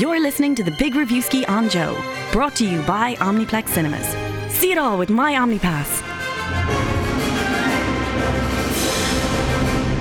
[0.00, 1.94] You're listening to the Big Reviewski on Joe,
[2.32, 4.06] brought to you by Omniplex Cinemas.
[4.50, 6.00] See it all with my OmniPass.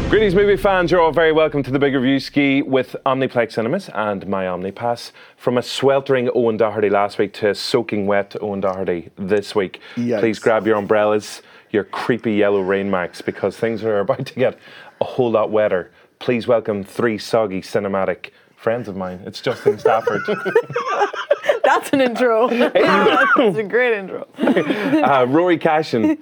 [0.10, 0.90] Greetings, movie fans.
[0.90, 5.12] You're all very welcome to the Big Reviewski with Omniplex Cinemas and my OmniPass.
[5.36, 9.82] From a sweltering Owen Doherty last week to a soaking wet Owen Doherty this week.
[9.98, 10.22] Yikes.
[10.22, 11.42] Please grab your umbrellas,
[11.72, 14.58] your creepy yellow rain marks, because things are about to get
[15.02, 15.92] a whole lot wetter.
[16.20, 18.30] Please welcome three soggy cinematic
[18.60, 19.22] friends of mine.
[19.26, 20.22] It's Justin Stafford,
[21.64, 22.50] That's an intro.
[22.50, 24.28] That's a great intro.
[24.38, 26.18] uh, Rory Cashin,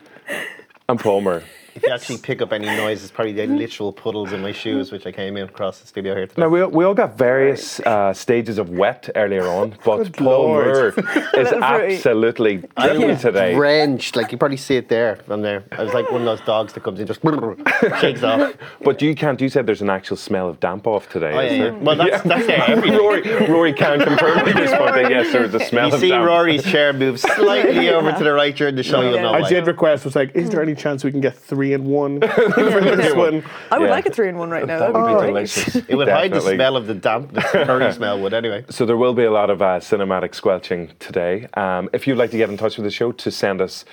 [0.88, 1.44] and Paul Moore.
[1.78, 4.92] If you actually pick up any noise, it's probably the literal puddles in my shoes,
[4.92, 6.42] which I came in across the studio here today.
[6.42, 10.88] Now we, we all got various uh, stages of wet earlier on, but Paul Moore
[11.36, 13.54] is absolutely dripping today.
[13.54, 15.66] Drenched, like you probably see it there from there.
[15.72, 17.22] I was like one of those dogs that comes in just
[18.02, 18.56] shakes off.
[18.82, 19.40] But you can't.
[19.40, 21.32] You said there's an actual smell of damp off today.
[21.32, 21.70] Oh yeah, yeah.
[21.78, 22.98] Well, that's that's there.
[22.98, 26.10] Rory, Rory can't confirm at this point that yes, there's a smell You of see
[26.10, 26.26] damp.
[26.28, 29.02] Rory's chair move slightly over to the right during the show.
[29.02, 29.50] You'll know I why.
[29.50, 32.50] did request was like, is there any chance we can get three and one for
[32.82, 33.44] this one?
[33.72, 33.92] I would Yeah.
[33.92, 34.80] like a three in one right now.
[34.80, 35.28] That That'd would be be great.
[35.28, 35.76] delicious.
[35.76, 36.56] It would hide the Definitely.
[36.56, 38.66] smell of the damp, the curry smell would anyway.
[38.70, 41.48] So there will be a lot of uh, cinematic squelching today.
[41.56, 43.86] Um, if you'd like to get in touch with the show to send us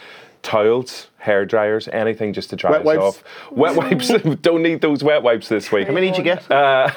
[0.44, 3.00] towels, hair dryers, anything just to dry Wet us wipes.
[3.02, 3.24] off.
[3.50, 4.08] Wet wipes.
[4.42, 5.88] Don't need those wet wipes this week.
[5.88, 6.48] How many did you get?
[6.50, 6.90] Uh,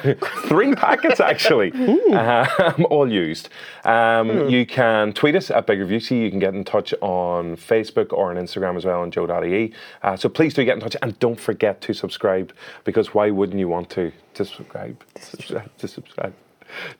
[0.46, 1.72] three packets actually,
[2.12, 3.48] um, all used.
[3.84, 6.20] Um, You can tweet us at Big Reviewski.
[6.22, 9.72] You can get in touch on Facebook or on Instagram as well on joe.ie.
[10.02, 12.52] Uh, so please do get in touch and don't forget to subscribe
[12.84, 15.02] because why wouldn't you want to, to subscribe?
[15.18, 16.34] Subscribe, to subscribe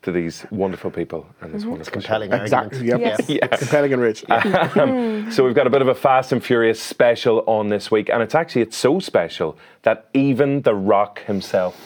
[0.02, 1.70] to these wonderful people and this mm-hmm.
[1.72, 2.06] wonderful show.
[2.06, 2.86] Compelling Exactly.
[2.86, 3.28] Yep.
[3.28, 3.58] Yes.
[3.58, 4.25] Compelling and rich.
[4.28, 4.36] Yeah.
[4.36, 5.33] Um, mm.
[5.33, 8.22] So we've got a bit of a Fast and Furious special on this week, and
[8.22, 11.77] it's actually it's so special that even The Rock himself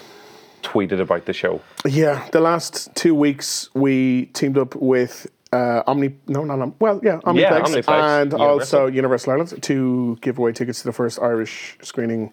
[0.63, 1.61] tweeted about the show.
[1.85, 6.15] Yeah, the last two weeks we teamed up with uh, Omni.
[6.29, 6.75] No, no, no.
[6.79, 8.23] Well, yeah, Omniplex, Yeah, Omniplex.
[8.23, 12.33] and also Universal Ireland to give away tickets to the first Irish screening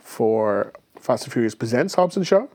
[0.00, 2.46] for Fast and Furious Presents Hobbs and Shaw.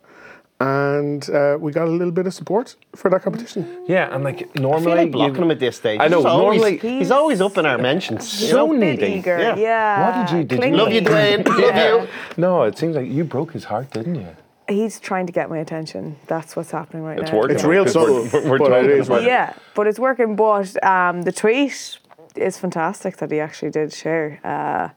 [0.63, 3.61] And uh, we got a little bit of support for that competition.
[3.87, 5.99] Yeah, and like I feel normally like blocking you- him at this stage.
[5.99, 8.41] I know, He's always, normally- he's always up in our mentions.
[8.41, 8.79] you So know?
[8.79, 9.13] Bit needy.
[9.19, 9.37] eager.
[9.39, 9.55] Yeah.
[9.57, 10.01] Yeah.
[10.03, 11.45] What did you- did you Love you, Dwayne.
[11.65, 12.07] Love you.
[12.37, 14.27] No, it seems like you broke his heart, didn't you?
[14.69, 16.15] He's trying to get my attention.
[16.27, 17.23] That's what's happening right now.
[17.23, 17.39] It's now.
[17.39, 17.55] working.
[17.55, 19.27] It's real subtle, We're, we're but it talking working.
[19.27, 20.35] Yeah, but it's working.
[20.37, 21.97] But um, the tweet
[22.37, 24.39] is fantastic that he actually did share.
[24.43, 24.87] Uh,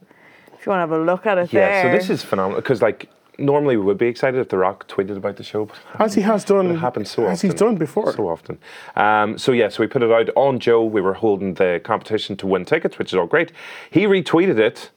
[0.57, 2.81] if you want to have a look at it Yeah, so this is phenomenal because
[2.81, 6.15] like normally we would be excited if The Rock tweeted about the show, but As
[6.15, 6.71] he has done.
[6.71, 7.51] it happens so as often.
[7.51, 8.13] he's done before.
[8.13, 8.59] So often.
[8.97, 10.85] Um, so yeah, so we put it out on Joe.
[10.85, 13.53] We were holding the competition to win tickets, which is all great.
[13.91, 14.91] He retweeted it,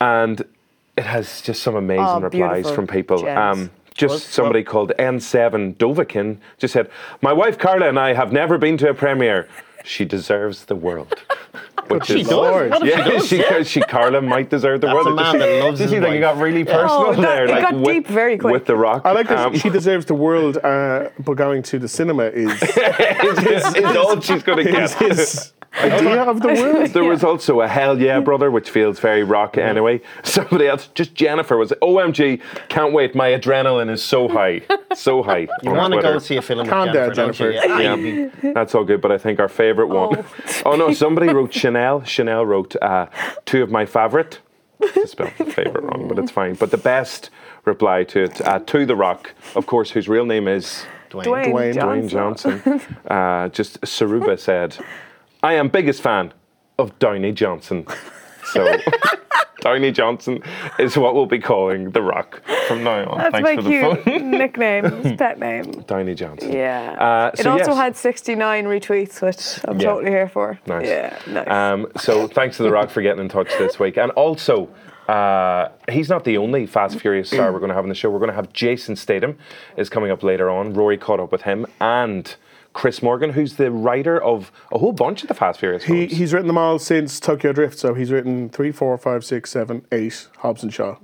[0.00, 0.42] and
[0.96, 3.26] it has just some amazing Oh, replies from people.
[3.28, 6.88] Um, just somebody called N7 Dovakin just said,
[7.20, 9.48] "My wife Carla and I have never been to a premiere.
[9.84, 11.14] She deserves the world."
[11.90, 12.36] Which She is- does.
[12.36, 12.70] Lord.
[12.70, 13.68] What yeah, she does?
[13.68, 15.08] she, she, Carla might deserve the That's world.
[15.18, 17.44] a man Did that loves did you his it got really personal Oh, that- there?
[17.58, 18.52] it got with, deep very quick.
[18.52, 19.02] With the Rock.
[19.04, 22.52] I like that Um, she deserves the world, uh, but going to the cinema is
[22.62, 25.08] is, is all she's going to is get.
[25.18, 26.90] his idea of the world.
[26.92, 30.00] There was also a hell yeah, brother, which feels very rock anyway.
[30.24, 33.14] Somebody else, just Jennifer, was OMG, can't wait.
[33.14, 34.62] My adrenaline is so high.
[34.94, 35.48] So high.
[35.62, 36.12] You on want to go Twitter.
[36.14, 38.10] and see a film Calm with down, Jennifer, don't you?
[38.10, 38.28] Yeah.
[38.42, 40.24] Yeah, that's all good, but I think our favourite one
[40.64, 42.02] oh no, somebody wrote Chanel.
[42.04, 43.06] Chanel wrote uh,
[43.44, 44.40] two of my favourite.
[44.82, 46.54] I spelled the favourite wrong, but it's fine.
[46.54, 47.30] But the best
[47.64, 51.24] reply to it, uh, to The Rock, of course, whose real name is Dwayne.
[51.24, 52.80] Dwayne, Dwayne Dwayne Johnson.
[53.06, 54.76] uh, just Saruba said,
[55.42, 56.32] I am biggest fan
[56.78, 57.86] of Downey Johnson.
[58.44, 58.76] So
[59.60, 60.42] Downey Johnson
[60.78, 63.18] is what we'll be calling The Rock from now on.
[63.18, 64.30] That's Thanks my for the cute phone.
[64.38, 65.70] nickname, his pet name.
[65.86, 66.52] Downey Johnson.
[66.52, 66.92] Yeah.
[66.98, 67.76] Uh, it also yes.
[67.76, 69.90] had 69 retweets, which I'm Yeah.
[69.90, 70.58] totally here for.
[70.66, 70.86] Nice.
[70.86, 71.48] Yeah, nice.
[71.48, 73.96] Um, so thanks to The Rock for getting in touch this week.
[73.98, 74.68] And also,
[75.08, 78.10] uh, he's not the only Fast Furious star we're going to have on the show.
[78.10, 79.36] We're going to have Jason Statham
[79.76, 80.72] is coming up later on.
[80.72, 82.34] Rory caught up with him and
[82.72, 86.18] Chris Morgan, who's the writer of a whole bunch of the Fast Furious He, films.
[86.18, 89.84] he's written them all since Tokyo Drift, so he's written three, four, five, six, seven,
[89.92, 90.28] eight.
[90.38, 90.96] Hobbs and Shaw.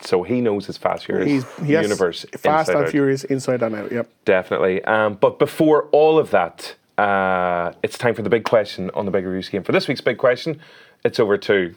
[0.00, 1.26] so he knows his Fast Furious
[1.58, 2.26] He's yes, universe.
[2.36, 2.90] Fast and out.
[2.90, 3.90] Furious, inside and out.
[3.90, 4.08] Yep.
[4.26, 4.84] Definitely.
[4.84, 9.10] Um, but before all of that, uh, it's time for the big question on the
[9.10, 9.64] Big Reviewski.
[9.64, 10.60] For this week's big question,
[11.04, 11.74] it's over to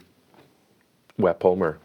[1.18, 1.80] Wet Paul Moore.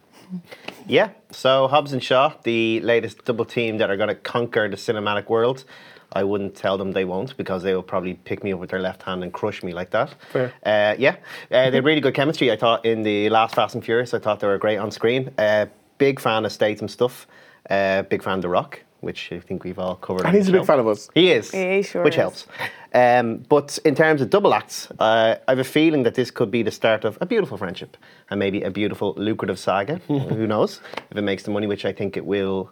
[0.86, 4.76] Yeah, so Hobbs and Shaw, the latest double team that are going to conquer the
[4.76, 5.64] cinematic world.
[6.12, 8.80] I wouldn't tell them they won't because they will probably pick me up with their
[8.80, 10.14] left hand and crush me like that.
[10.30, 10.52] Fair.
[10.64, 11.16] Uh, yeah,
[11.50, 12.52] uh, they had really good chemistry.
[12.52, 15.30] I thought in the last Fast and Furious, I thought they were great on screen.
[15.38, 15.66] Uh,
[15.98, 17.26] big fan of Statham stuff.
[17.68, 18.80] Uh, big fan of The Rock.
[19.04, 20.26] Which I think we've all covered.
[20.26, 21.08] And he's the a big fan of us.
[21.14, 22.20] He is, He sure which is.
[22.20, 22.46] helps.
[22.92, 26.50] Um, but in terms of double acts, uh, I have a feeling that this could
[26.50, 27.96] be the start of a beautiful friendship
[28.30, 29.96] and maybe a beautiful lucrative saga.
[30.08, 30.80] Who knows
[31.10, 32.70] if it makes the money, which I think it will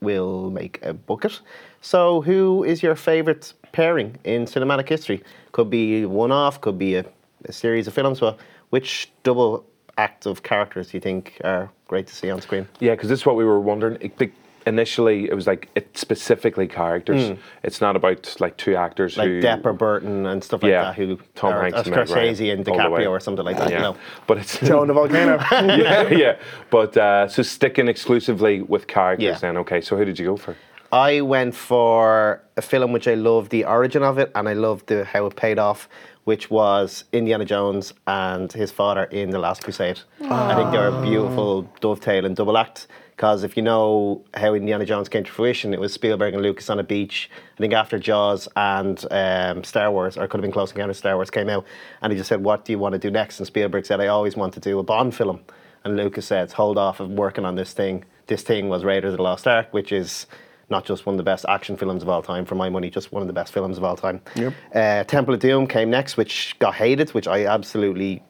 [0.00, 1.40] will make a bucket.
[1.80, 5.22] So, who is your favourite pairing in cinematic history?
[5.52, 7.04] Could be one off, could be a,
[7.44, 8.20] a series of films.
[8.20, 8.38] But
[8.70, 9.64] which double
[9.98, 12.66] act of characters do you think are great to see on screen?
[12.80, 13.96] Yeah, because this is what we were wondering.
[14.00, 14.30] It, the,
[14.66, 17.38] initially, it was like it's specifically characters.
[17.62, 19.16] It's not about like two actors.
[19.16, 21.82] Like who Depp or Burton and stuff like Yeah, that, who Tom are, Hanks or
[21.82, 23.00] and Meg Scorsese Ryan, and all the way.
[23.02, 23.70] DiCaprio or something like that.
[23.70, 23.96] yeah, You know?
[24.26, 25.38] but it's Joe and the volcano.
[25.50, 26.36] yeah, yeah.
[26.70, 29.38] But uh, so sticking exclusively with characters, Yeah.
[29.38, 29.80] then okay.
[29.80, 30.56] So who did you go for?
[30.92, 34.88] I went for a film which I loved the origin of it and I loved
[34.88, 35.88] the, how it paid off,
[36.24, 40.00] which was Indiana Jones and his father in The Last Crusade.
[40.20, 42.88] I think they're a beautiful dovetail and double act.
[43.22, 46.68] Because if you know how Indiana Jones came to fruition, it was Spielberg and Lucas
[46.68, 47.30] on a beach.
[47.56, 50.98] I think after Jaws and um, Star Wars, or it could have been Close Encounters
[50.98, 51.64] Star Wars, came out,
[52.00, 54.08] and he just said, "What do you want to do next?" And Spielberg said, "I
[54.08, 55.38] always want to do a Bond film."
[55.84, 59.18] And Lucas said, "Hold off of working on this thing." This thing was Raiders of
[59.18, 60.26] the Lost Ark, which is
[60.68, 63.12] not just one of the best action films of all time, for my money, just
[63.12, 64.20] one of the best films of all time.
[64.34, 64.52] Yep.
[64.74, 68.24] Uh, Temple of Doom came next, which got hated, which I absolutely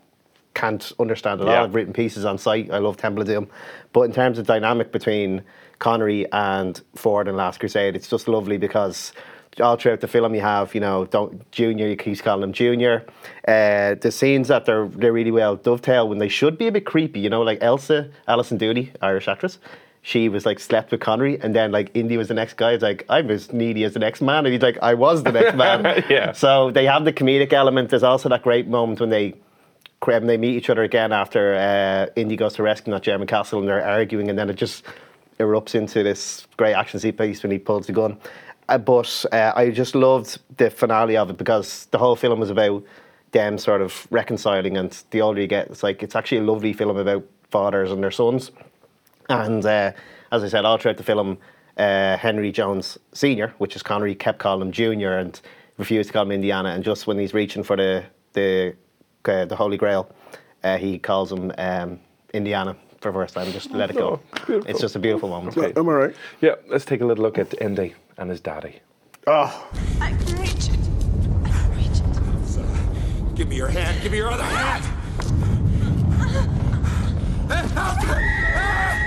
[0.55, 1.53] can't understand at all.
[1.53, 1.63] Yeah.
[1.63, 2.71] I've written pieces on site.
[2.71, 3.49] I love Temple of Doom.
[3.93, 5.43] But in terms of dynamic between
[5.79, 9.13] Connery and Ford in Last Crusade, it's just lovely because
[9.61, 13.05] all throughout the film you have, you know, don't Junior, you keep calling him Junior.
[13.47, 16.87] Uh, the scenes that they're they're really well dovetail when they should be a bit
[16.87, 19.59] creepy, you know, like Elsa, Alison Doody, Irish actress.
[20.05, 22.73] She was like slept with Connery, and then like Indy was the next guy.
[22.73, 25.31] It's like I'm as needy as the next man, and he's like I was the
[25.31, 26.05] next man.
[26.09, 26.33] Yeah.
[26.33, 27.91] So they have the comedic element.
[27.91, 29.35] There's also that great moment when they
[30.07, 33.59] when they meet each other again after uh, Indy goes to rescue that German castle
[33.61, 34.85] and they're arguing, and then it just
[35.39, 38.17] erupts into this great action piece when he pulls the gun.
[38.69, 42.51] Uh, but uh, I just loved the finale of it because the whole film was
[42.51, 42.85] about
[43.33, 46.73] them sort of reconciling, and the older you get, it's like it's actually a lovely
[46.73, 48.51] film about fathers and their sons.
[49.29, 49.93] And uh,
[50.31, 51.39] as I said, all throughout the film,
[51.77, 55.41] uh, Henry Jones Senior, which is Connery, kept calling him Junior and
[55.79, 56.71] refused to call him Indiana.
[56.71, 58.75] And just when he's reaching for the the
[59.29, 60.11] uh, the Holy Grail,
[60.63, 62.01] uh, he calls him um,
[62.33, 63.51] Indiana for the first time.
[63.53, 64.21] Just let it go.
[64.47, 64.71] beautiful.
[64.71, 65.57] it's just a beautiful moment.
[65.57, 66.17] Am I right?
[66.41, 68.81] Yeah, let's take a little look at Indy and his daddy.
[69.27, 69.69] Oh,
[70.01, 70.79] I can reach it.
[71.45, 73.37] I can reach it.
[73.37, 74.03] Give me your hand.
[74.03, 74.85] Give me your other hand.
[77.73, 79.02] Help me!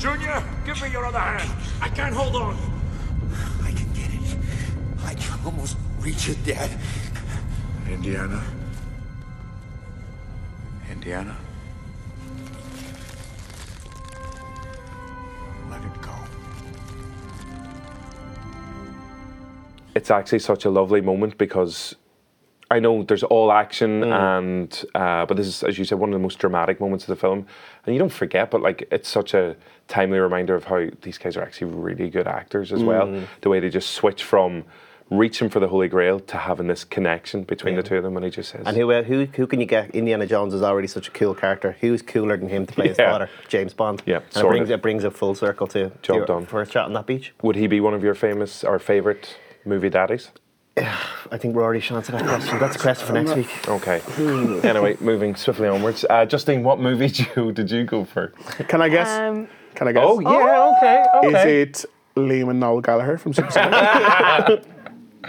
[0.00, 1.50] Junior, give me your other hand.
[1.82, 2.56] I can't hold on.
[3.62, 4.38] I can get it.
[5.04, 6.70] I can almost reach it, Dad.
[7.86, 8.42] Indiana.
[10.90, 11.36] Indiana.
[15.70, 16.14] Let it go.
[19.94, 21.94] it's actually such a lovely moment because
[22.70, 26.12] I know there's all action and uh, but this is as you said one of
[26.12, 27.46] the most dramatic moments of the film
[27.84, 29.56] and you don't forget but like it's such a
[29.88, 33.58] timely reminder of how these guys are actually really good actors as well the way
[33.58, 34.64] they just switch from
[35.10, 38.24] reaching for the holy grail to having this connection between the two of them and
[38.24, 39.90] he just says And who, uh, who who can you get?
[39.90, 41.76] Indiana Jones is already such a cool character.
[41.80, 43.10] Who's cooler than him to play his Yeah.
[43.10, 44.04] father, James Bond?
[44.06, 46.46] Yeah, and it brings it brings it full circle to, Job your done.
[46.46, 47.34] first chat on that beach.
[47.42, 50.30] would he be one of your famous or favorite movie daddies
[51.32, 52.58] I think we're already shot to that question.
[52.58, 53.68] That's a question for next week.
[53.68, 54.00] okay
[54.68, 58.28] anyway moving swiftly onwards uh, Justine what movie did you, did you go for
[58.68, 59.08] can I guess?
[59.08, 60.04] Um, can I guess?
[60.06, 64.64] oh yeah okay okay Is it Liam and Noel Gallagher from Supersonic?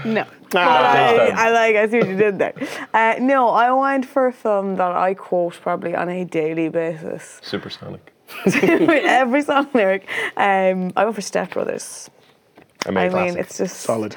[0.05, 0.25] No.
[0.49, 2.53] But I, I like, I see what you did there.
[2.93, 7.39] Uh, no, I went for a film that I quote probably on a daily basis.
[7.43, 8.13] supersonic
[8.45, 10.07] With every song lyric.
[10.37, 12.09] Um, I went for Step Brothers.
[12.85, 13.19] Amazing.
[13.19, 14.15] I mean, it's just Solid.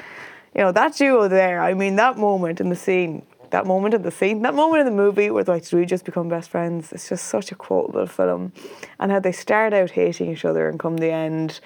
[0.55, 1.61] You know that duo there.
[1.61, 4.85] I mean, that moment in the scene, that moment in the scene, that moment in
[4.85, 6.93] the movie where like, do we just become best friends?
[6.93, 8.53] It's just such a quotable film,
[8.99, 11.59] and how they start out hating each other and come the end.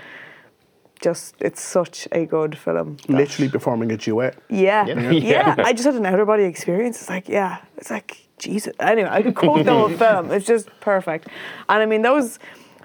[1.01, 2.97] Just, it's such a good film.
[3.07, 4.35] that- Literally performing a duet.
[4.49, 4.85] Yeah.
[4.85, 5.11] Yeah.
[5.11, 5.55] yeah.
[5.69, 6.99] I just had an outer body experience.
[6.99, 8.73] It's like, yeah, it's like, Jesus.
[8.81, 10.29] Anyway, I could quote the whole film.
[10.29, 11.29] It's just perfect.
[11.69, 12.37] And I mean, that was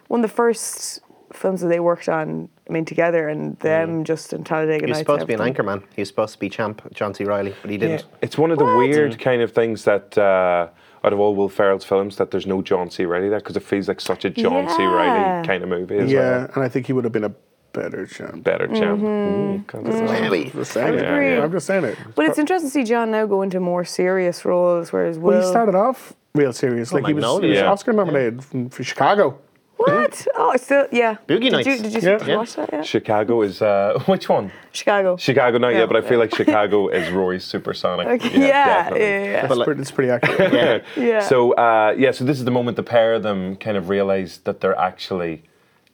[0.06, 1.00] one of the first
[1.36, 4.98] films that they worked on, I mean, together and them just in Talladega He was
[4.98, 4.98] Nights.
[5.00, 5.80] supposed to be an and everything.
[5.80, 5.94] anchorman.
[5.94, 7.24] He was supposed to be champ John C.
[7.24, 8.04] Reilly, but he didn't.
[8.22, 10.68] It's one of the weird kind of things that uh,
[11.04, 13.04] out of all Will Ferrell's films that there's no John C.
[13.04, 14.82] Reilly there because it feels like such a John C.
[14.84, 16.50] Reilly kind of movie as Yeah, well.
[16.54, 17.34] and I think he would have been a
[17.72, 18.44] better champ.
[18.44, 19.00] Better champ.
[19.00, 19.04] Mm-hmm.
[19.04, 20.44] Ooh, God, this is- Maybe.
[20.46, 21.02] I'm just saying it.
[21.04, 21.36] agree.
[21.36, 21.98] I'm just saying it.
[22.14, 25.32] But it's interesting to see John now go into more serious roles, whereas Will.
[25.32, 26.92] Well, he started off real serious.
[26.92, 27.64] Like he was, he was Magnolia.
[27.66, 29.38] Oscar nominated from- for Chicago.
[29.76, 30.26] What?
[30.36, 31.16] Oh, it's still yeah.
[31.26, 31.66] Boogie did Nights.
[31.66, 32.18] You, did you Yeah.
[32.18, 32.70] did you watch that?
[32.72, 32.82] Yeah.
[32.82, 34.52] Chicago is uh, which one?
[34.72, 35.16] Chicago.
[35.16, 35.80] Chicago, not Yeah.
[35.80, 38.06] yet, but I feel like Chicago is Roy's supersonic.
[38.06, 39.46] Okay, yeah, yeah, yeah, yeah.
[39.52, 40.52] It's, pretty, it's pretty accurate.
[40.96, 41.02] Yeah.
[41.02, 41.20] Yeah.
[41.20, 44.38] So uh, yeah, so this is the moment the pair of them kind of realize
[44.44, 45.42] that they're actually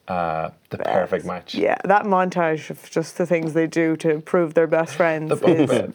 [0.07, 1.55] uh, the perfect match.
[1.55, 5.91] Yeah, that montage of just the things they do to prove they're best friends the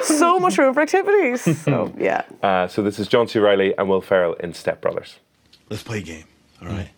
[0.00, 1.42] is so much room for activities.
[1.62, 3.38] So yeah, Uh, so this is John C.
[3.38, 5.18] Reilly and Will Ferrell in Step Brothers.
[5.70, 6.24] Let's play a game,
[6.60, 6.88] all right?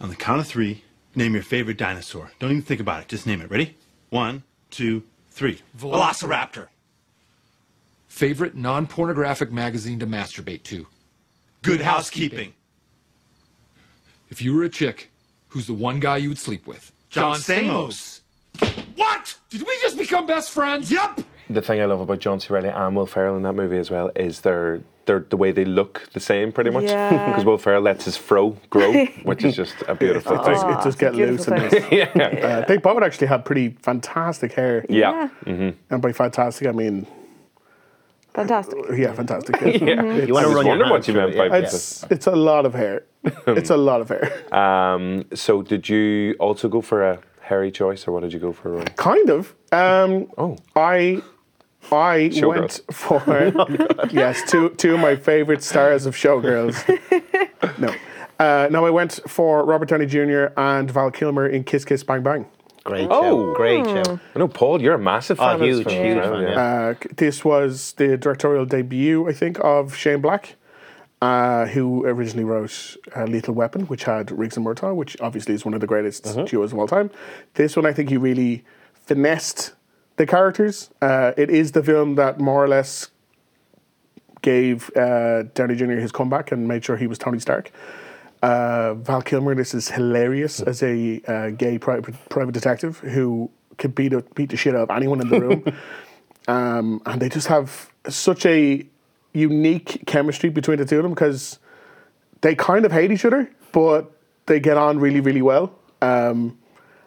[0.00, 2.30] On the count of three, name your favorite dinosaur.
[2.38, 3.08] Don't even think about it.
[3.08, 3.50] Just name it.
[3.50, 3.76] Ready?
[4.08, 5.60] One, two, three.
[5.78, 6.68] Velociraptor.
[8.08, 10.86] Favorite non pornographic magazine to masturbate to?
[11.62, 12.54] Good housekeeping.
[14.30, 15.10] If you were a chick,
[15.48, 16.92] who's the one guy you would sleep with?
[17.10, 18.20] John Stamos.
[18.96, 19.36] What?
[19.50, 20.90] Did we just become best friends?
[20.90, 21.20] Yup.
[21.52, 22.46] The thing I love about John C.
[22.52, 25.64] Reilly and Will Ferrell in that movie as well is their, their the way they
[25.64, 26.84] look the same pretty much.
[26.84, 27.26] Yeah.
[27.30, 30.54] Because Will Ferrell lets his fro grow, which is just a beautiful It thing.
[30.54, 31.46] does, it does get loose.
[31.46, 31.92] beautiful And thing.
[31.92, 34.84] it's- uh, they both actually have pretty fantastic hair.
[34.88, 35.28] Yeah.
[35.46, 37.06] And by fantastic, I mean,
[38.34, 38.78] fantastic.
[38.96, 39.60] yeah, fantastic.
[39.60, 39.66] Yeah.
[39.68, 40.24] Yeah.
[40.24, 41.64] You want to run your what you through meant it, by yeah.
[41.64, 43.04] It's, it's a lot of hair.
[43.46, 44.30] it's a lot of hair.
[44.54, 48.52] Um, so did you also go for a hairy choice or what did you go
[48.52, 48.70] for?
[48.70, 48.84] Roy?
[48.96, 49.54] Kind of.
[49.72, 50.56] Um, Oh.
[50.76, 51.22] I
[51.92, 53.22] I went for
[54.10, 56.76] yes, two two of my favorite stars of Showgirls.
[57.78, 57.94] no,
[58.38, 60.46] uh, no, I went for Robert Downey Jr.
[60.56, 62.46] and Val Kilmer in Kiss Kiss Bang Bang.
[62.84, 63.22] Great Oh.
[63.22, 63.54] show.
[63.54, 64.18] Great show.
[64.34, 66.60] I know, Paul, you're a massive Oh, fan of this huge, huge fan, yeah.
[66.60, 70.56] Uh, this was the directorial debut, I think, of Shane Black,
[71.20, 75.64] uh, who originally wrote uh, Lethal Weapon, which had Riggs and Murtaugh, which obviously is
[75.66, 77.10] one of the greatest duos of all time.
[77.54, 79.74] This one, I think, he really finessed
[80.20, 80.90] the characters.
[81.00, 83.08] Uh, it is the film that more or less
[84.42, 85.92] gave uh, Downey Jr.
[85.92, 87.72] his comeback and made sure he was Tony Stark.
[88.42, 93.94] Uh, Val Kilmer, this is hilarious as a uh, gay private, private detective who could
[93.94, 95.64] beat, a, beat the shit out of anyone in the room.
[96.48, 98.86] um, and they just have such a
[99.32, 101.58] unique chemistry between the two of them because
[102.42, 104.10] they kind of hate each other, but
[104.44, 105.74] they get on really, really well.
[106.02, 106.58] Um,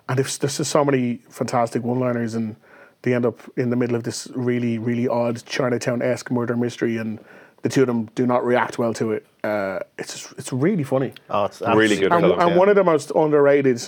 [0.09, 2.55] and there's, there's just so many fantastic one-liners, and
[3.03, 7.19] they end up in the middle of this really, really odd Chinatown-esque murder mystery, and
[7.61, 9.25] the two of them do not react well to it.
[9.43, 12.39] Uh, it's just, it's really funny, Oh, it's Really good and, film.
[12.39, 12.57] and yeah.
[12.57, 13.81] one of the most underrated,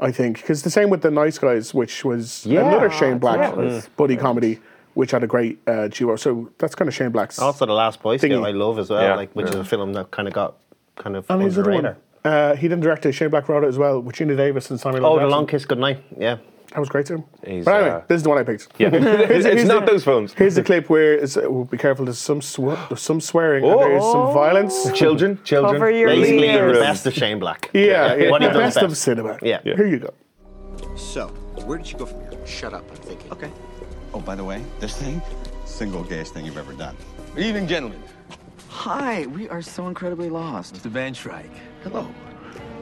[0.00, 2.66] I think, because the same with the Nice Guys, which was Yeah.
[2.68, 4.58] another Shane Black that was buddy comedy,
[4.94, 6.16] which had a great uh, duo.
[6.16, 7.38] So that's kind of Shane Black's.
[7.38, 8.46] Also, The Last Boy Scout Thingy.
[8.46, 10.56] I love as well, Yeah, like which is a film that kind of got
[10.96, 11.96] kind of and under the other radar.
[12.24, 13.12] Uh, he didn't direct.
[13.14, 15.04] Shane Black wrote it as well with Geena Davis and Samuel.
[15.06, 15.12] L.
[15.14, 16.02] Oh, The Long Kiss Goodnight.
[16.16, 16.36] Yeah.
[16.72, 17.22] That was great too.
[17.46, 18.68] He's, but anyway, uh, this is the one I picked.
[18.78, 18.88] Yeah.
[18.92, 20.32] it's here's not the- those films.
[20.32, 22.06] Here's the clip where it's, uh, well, be careful.
[22.06, 24.90] There's some swe- there's some swearing and there's some violence.
[24.92, 25.74] Children, children.
[25.74, 26.74] Cover your Basically, ears.
[26.76, 27.68] the best of Shane Black.
[27.74, 28.30] Yeah, yeah.
[28.30, 29.38] What he the does best, of cinema.
[29.42, 29.60] Yeah.
[29.64, 29.76] Yeah.
[29.76, 30.14] Here you go.
[30.96, 31.28] So,
[31.66, 32.46] where did you go from here?
[32.46, 33.30] Shut up, I'm thinking.
[33.32, 33.50] Okay.
[34.14, 35.20] Oh, by the way, this thing,
[35.66, 36.96] single gayest thing you've ever done.
[37.34, 38.02] Good evening, gentlemen.
[38.68, 40.74] Hi, we are so incredibly lost.
[40.74, 40.90] Mr.
[40.90, 41.50] Van Shrike.
[41.82, 42.08] Hello.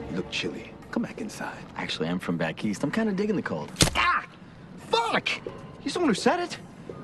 [0.09, 0.70] You look chilly.
[0.91, 1.57] Come back inside.
[1.77, 2.83] Actually, I'm from back east.
[2.83, 3.71] I'm kind of digging the cold.
[3.95, 4.25] Ah!
[4.89, 5.29] Fuck!
[5.79, 6.57] He's the one who said it.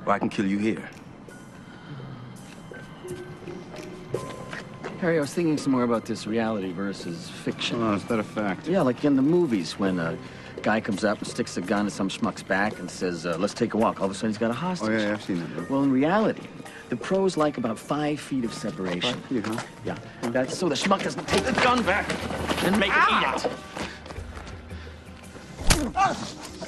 [0.05, 0.89] Well, I can kill you here.
[4.99, 7.81] Harry, I was thinking some more about this reality versus fiction.
[7.81, 8.67] Oh, is that a fact?
[8.67, 10.17] Yeah, like in the movies when a
[10.63, 13.53] guy comes up and sticks a gun in some schmuck's back and says, uh, let's
[13.53, 13.99] take a walk.
[13.99, 14.89] All of a sudden he's got a hostage.
[14.89, 15.69] Oh, yeah, yeah, I've seen that.
[15.69, 16.41] Well, in reality,
[16.89, 19.13] the pros like about five feet of separation.
[19.13, 19.61] Five feet, huh?
[19.85, 19.97] Yeah,
[20.31, 22.09] that's so the schmuck doesn't take the gun back
[22.63, 23.51] and make it eat it.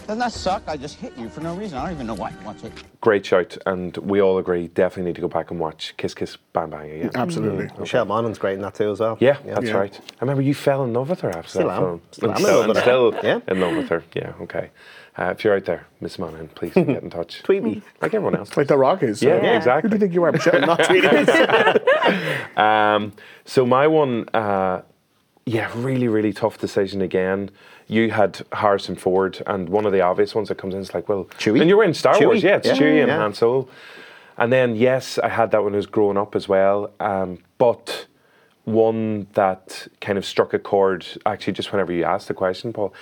[0.09, 0.63] Doesn't that suck?
[0.65, 1.77] I just hit you for no reason.
[1.77, 2.33] I don't even know why.
[2.43, 2.73] Watch it.
[2.99, 6.35] Great shout, and we all agree definitely need to go back and watch Kiss Kiss
[6.51, 7.11] Bang Bang again.
[7.13, 7.69] Absolutely.
[7.77, 9.17] Michelle Monaghan's great in that too as well.
[9.19, 9.73] Yeah, that's Yeah.
[9.77, 9.95] right.
[9.95, 11.83] I remember you fell in love with her after Still that am.
[11.83, 12.01] film.
[12.09, 12.81] Still And am in love and with her.
[12.81, 13.39] still Yeah.
[13.47, 14.03] in love with her.
[14.15, 14.71] Yeah, okay.
[15.15, 17.43] Uh, if you're out there, Miss Monaghan, please get in touch.
[17.43, 17.83] Tweet me.
[18.01, 18.57] Like everyone else.
[18.57, 19.21] Like The Rock is.
[19.21, 19.91] Yeah, yeah, exactly.
[19.91, 20.59] Who do you think you are, Michelle?
[20.65, 22.57] Not tweeting.
[22.57, 23.13] Um,
[23.45, 24.81] so my one, uh,
[25.45, 27.51] yeah, really, really tough decision again.
[27.89, 31.09] You had Harrison Ford, and one of the obvious ones that comes in is like,
[31.09, 31.59] well, Chewie.
[31.59, 32.75] And you were in Star Chewie, Wars, yeah, it's yeah.
[32.75, 33.17] Chewie and Yeah.
[33.17, 33.67] Han Solo.
[34.37, 36.91] And then yes, I had that when I was growing up as well.
[36.99, 38.05] Um, but
[38.63, 42.93] one that kind of struck a chord actually just whenever you asked the question, Paul.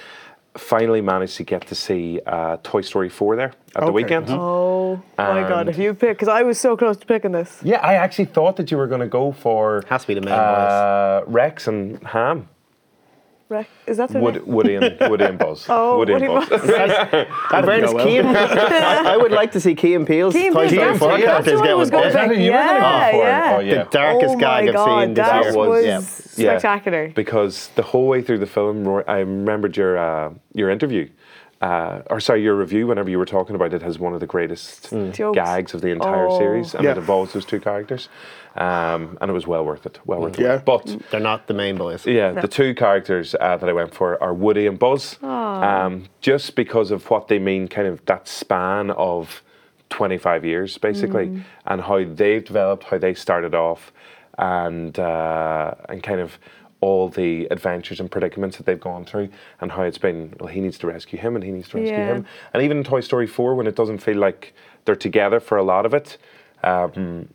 [0.56, 4.26] Finally managed to get to see uh, Toy Story 4 there at the weekend.
[4.30, 7.60] Oh my god, if you pick, because I was so close to picking this.
[7.64, 10.22] Yeah, I actually thought that you were going to go for Has to be the
[10.22, 12.50] main uh, Rex and Ham.
[13.50, 14.46] Rec- Is that the Wood, name?
[14.46, 15.66] Woody and Woody and Buzz.
[15.70, 16.52] Oh, Woody, Woody and Buzz.
[16.52, 20.56] In fairness, Key and- I, I would like to see Key and Peele's Key and
[20.56, 22.02] Toy Peele, Story 4 that's- that's characters get was one.
[22.14, 23.12] going to Yeah.
[23.12, 23.18] say.
[23.18, 23.56] Yeah, yeah.
[23.56, 23.84] Oh, yeah.
[23.86, 25.56] The darkest oh gag my I've seen this that year.
[25.56, 26.00] was yeah.
[26.58, 27.08] spectacular.
[27.10, 31.08] because the whole way through the film, Roy, I remembered your uh, your interview,
[31.62, 32.86] uh, or sorry, your review.
[32.88, 35.36] Whenever you were talking about it, has one of the greatest Jokes.
[35.36, 36.38] gags of the entire Oh.
[36.38, 36.92] series, and Yeah.
[36.92, 38.10] it involves those two characters,
[38.58, 40.00] um, and it was well worth it.
[40.06, 40.56] Well worth Yeah.
[40.56, 40.66] it.
[40.66, 42.06] But They're not the main boys.
[42.06, 46.56] yeah, the two characters uh, that I went for are Woody and Buzz, um, just
[46.56, 49.44] because of what they mean, kind of that span of
[49.90, 53.92] 25 years, basically, and how they've developed, how they started off,
[54.38, 56.38] and uh, and kind of
[56.80, 59.30] all the adventures and predicaments that they've gone through,
[59.62, 60.34] and how it's been.
[60.40, 62.16] Well, he needs to rescue him, and he needs to rescue Yeah.
[62.16, 64.54] him, and even in Toy Story 4, when it doesn't feel like
[64.86, 66.18] they're together for a lot of it.
[66.64, 67.30] Um,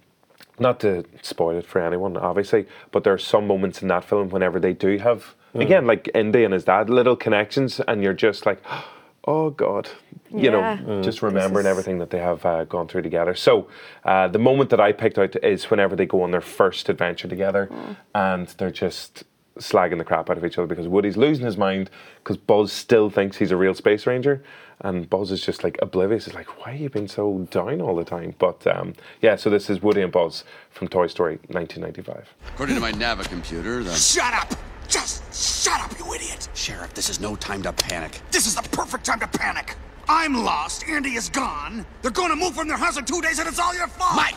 [0.58, 4.28] not to spoil it for anyone, obviously, but there are some moments in that film
[4.28, 8.46] whenever they do have, again, like Indy and his dad, little connections, and you're just
[8.46, 8.62] like,
[9.26, 9.88] oh God,
[10.30, 10.78] you Yeah.
[10.84, 13.34] know, just remembering is- everything that they have uh, gone through together.
[13.34, 13.68] So
[14.04, 17.28] uh, the moment that I picked out is whenever they go on their first adventure
[17.28, 17.70] together,
[18.14, 19.24] and they're just
[19.58, 23.10] slagging the crap out of each other because Woody's losing his mind because Buzz still
[23.10, 24.42] thinks he's a real space ranger.
[24.82, 26.24] And Buzz is just like oblivious.
[26.24, 28.34] He's like, why are you been so down all the time?
[28.38, 32.34] But um, yeah, so this is Woody and Buzz from Toy Story 1995.
[32.48, 33.94] According to my Nava computer, the.
[33.94, 34.52] Shut up!
[34.88, 36.48] Just shut up, you idiot!
[36.54, 38.20] Sheriff, this is no time to panic.
[38.32, 39.76] This is the perfect time to panic.
[40.08, 40.84] I'm lost.
[40.88, 41.86] Andy is gone.
[42.02, 44.16] They're going to move from their house in two days, and it's all your fault.
[44.16, 44.32] My,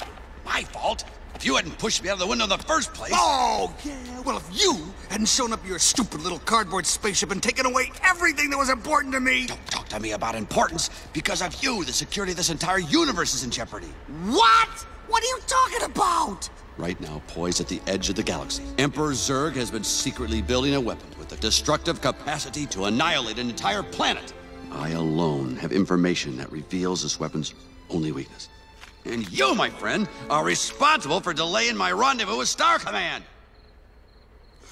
[0.45, 1.03] my fault?
[1.35, 3.11] If you hadn't pushed me out of the window in the first place.
[3.13, 4.21] Oh, yeah.
[4.21, 8.49] Well, if you hadn't shown up your stupid little cardboard spaceship and taken away everything
[8.51, 9.45] that was important to me.
[9.45, 10.89] Don't talk to me about importance.
[11.11, 13.93] Because of you, the security of this entire universe is in jeopardy.
[14.27, 14.69] What?
[15.07, 16.49] What are you talking about?
[16.77, 20.75] Right now, poised at the edge of the galaxy, Emperor Zurg has been secretly building
[20.75, 24.33] a weapon with the destructive capacity to annihilate an entire planet.
[24.71, 27.53] I alone have information that reveals this weapon's
[27.89, 28.49] only weakness.
[29.05, 33.23] And you, my friend, are responsible for delaying my rendezvous with Star Command.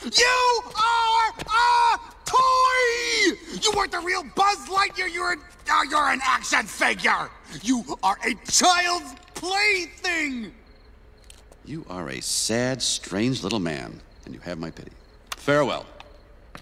[0.04, 3.38] You are a toy!
[3.62, 5.14] You weren't the real Buzz Lightyear.
[5.14, 5.42] You're an,
[5.72, 7.30] uh, you're an action figure.
[7.62, 10.52] You are a child's plaything.
[11.64, 14.92] You are a sad, strange little man, and you have my pity.
[15.38, 15.86] Farewell.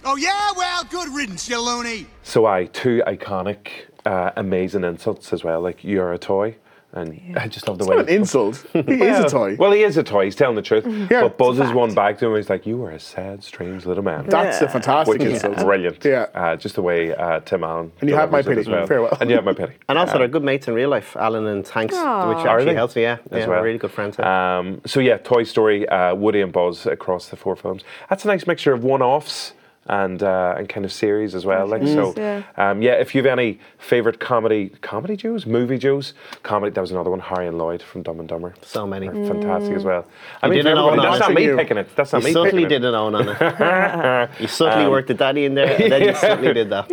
[0.04, 2.08] Oh yeah, well, good riddance, you loony.
[2.24, 3.68] So I two iconic,
[4.06, 5.62] uh, amazing insults as well.
[5.62, 6.56] Like you're a toy,
[6.94, 8.66] and I just love the It's way not an insult.
[8.74, 9.56] He is a toy.
[9.58, 10.26] Well, he is a toy.
[10.26, 10.86] He's telling the truth.
[11.10, 12.36] Yeah, but Buzz is one back to him.
[12.36, 15.66] He's like, "You are a sad, strange little man." That's a fantastic which is insult.
[15.66, 16.04] brilliant.
[16.04, 16.28] Yeah.
[16.34, 17.92] uh, just the way uh, Tim Allen.
[18.02, 18.78] And you have my delivers pity.
[18.78, 19.18] as Farewell.
[19.22, 19.74] And you have my pity.
[19.90, 22.30] And also, Uh, they're good mates in real life, Alan and Hanks, Aw.
[22.30, 22.74] which Are actually they?
[22.76, 23.02] helps me.
[23.04, 23.62] Yeah, as yeah well.
[23.64, 24.20] really good friends.
[24.20, 27.84] Um, so yeah, Toy Story, uh, Woody and Buzz across the four films.
[28.10, 29.54] That's a nice mixture of one-offs
[29.88, 31.66] and uh, and kind of series as well.
[31.68, 32.44] Like so, yeah.
[32.56, 32.94] um, yeah.
[32.94, 36.14] If you've any favorite comedy comedy Joes, movie Joes,
[36.44, 36.72] comedy.
[36.72, 37.20] That was another one.
[37.20, 38.54] Harry and Lloyd from Dumb and Dumber.
[38.62, 39.08] So many.
[39.08, 40.06] Are fantastic as well.
[40.44, 41.34] I You mean, for didn't everybody, own that's on not it.
[41.36, 41.96] me You- picking it.
[41.96, 42.70] That's not You me subtly picking it.
[42.70, 44.30] didn't own on it.
[44.40, 46.88] you subtly Um, worked the daddy in there, and then you subtly did that.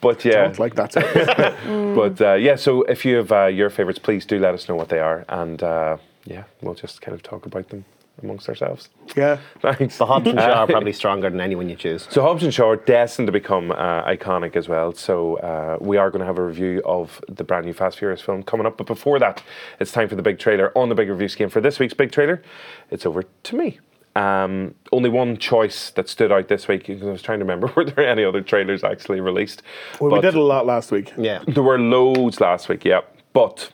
[0.00, 0.94] But yeah, Don't like that.
[1.94, 2.56] but uh, yeah.
[2.56, 5.24] So if you have uh, your favorites, please do let us know what they are,
[5.28, 7.84] and uh, yeah, we'll just kind of talk about them
[8.22, 8.88] amongst ourselves.
[9.16, 9.38] yeah.
[9.60, 9.98] Thanks.
[9.98, 12.06] The Hobbs and Shaw are probably stronger than anyone you choose.
[12.10, 14.92] So Hobbs and Shaw are destined to become uh, iconic as well.
[14.94, 18.20] So uh, we are going to have a review of the brand new Fast Furious
[18.22, 18.78] film coming up.
[18.78, 19.42] But before that,
[19.80, 22.42] it's time for the big trailer on the Big Reviewski for this week's big trailer.
[22.90, 23.80] It's over to me.
[24.14, 27.70] Um, only one choice that stood out this week because I was trying to remember
[27.76, 29.62] were there any other trailers actually released.
[30.00, 31.12] Well, we did a lot last week.
[31.18, 31.44] Yeah.
[31.46, 33.02] there were loads last week, yeah.
[33.34, 33.72] But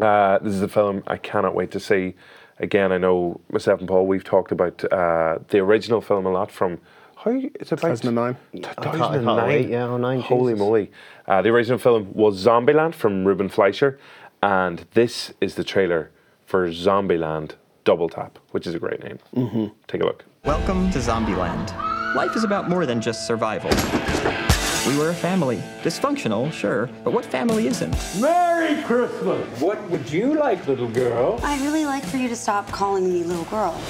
[0.00, 2.14] uh, this is a film I cannot wait to see.
[2.58, 6.50] Again, I know myself and Paul, we've talked about uh, the original film a lot
[6.50, 6.78] from,
[7.16, 7.96] how is it about?
[7.96, 8.36] 2009.
[8.54, 10.58] I can't- I can't wait, yeah, 09, Holy Jesus.
[10.58, 10.90] moly.
[11.26, 13.98] Uh, the original film was Zombieland from Ruben Fleischer,
[14.42, 16.10] and this is the trailer
[16.46, 17.52] for Zombieland
[17.84, 19.18] Double Tap, which is a great name.
[19.34, 19.66] Mm-hmm.
[19.88, 20.24] Take a look.
[20.44, 21.74] Welcome to Zombieland.
[22.14, 23.70] Life is about more than just survival.
[24.86, 25.62] We were a family.
[25.84, 27.96] Dysfunctional, sure, but what family isn't?
[28.20, 29.46] Merry Christmas!
[29.60, 31.38] What would you like, little girl?
[31.44, 33.80] I'd really like for you to stop calling me little girl.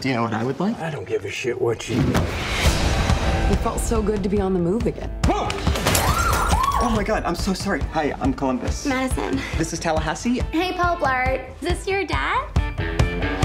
[0.00, 0.76] Do you know what I would like?
[0.80, 4.58] I don't give a shit what you It felt so good to be on the
[4.58, 5.08] move again.
[5.26, 7.80] Oh my god, I'm so sorry.
[7.92, 8.86] Hi, I'm Columbus.
[8.86, 9.40] Madison.
[9.56, 10.40] This is Tallahassee.
[10.50, 11.48] Hey, Paul Blart.
[11.62, 13.43] Is this your dad?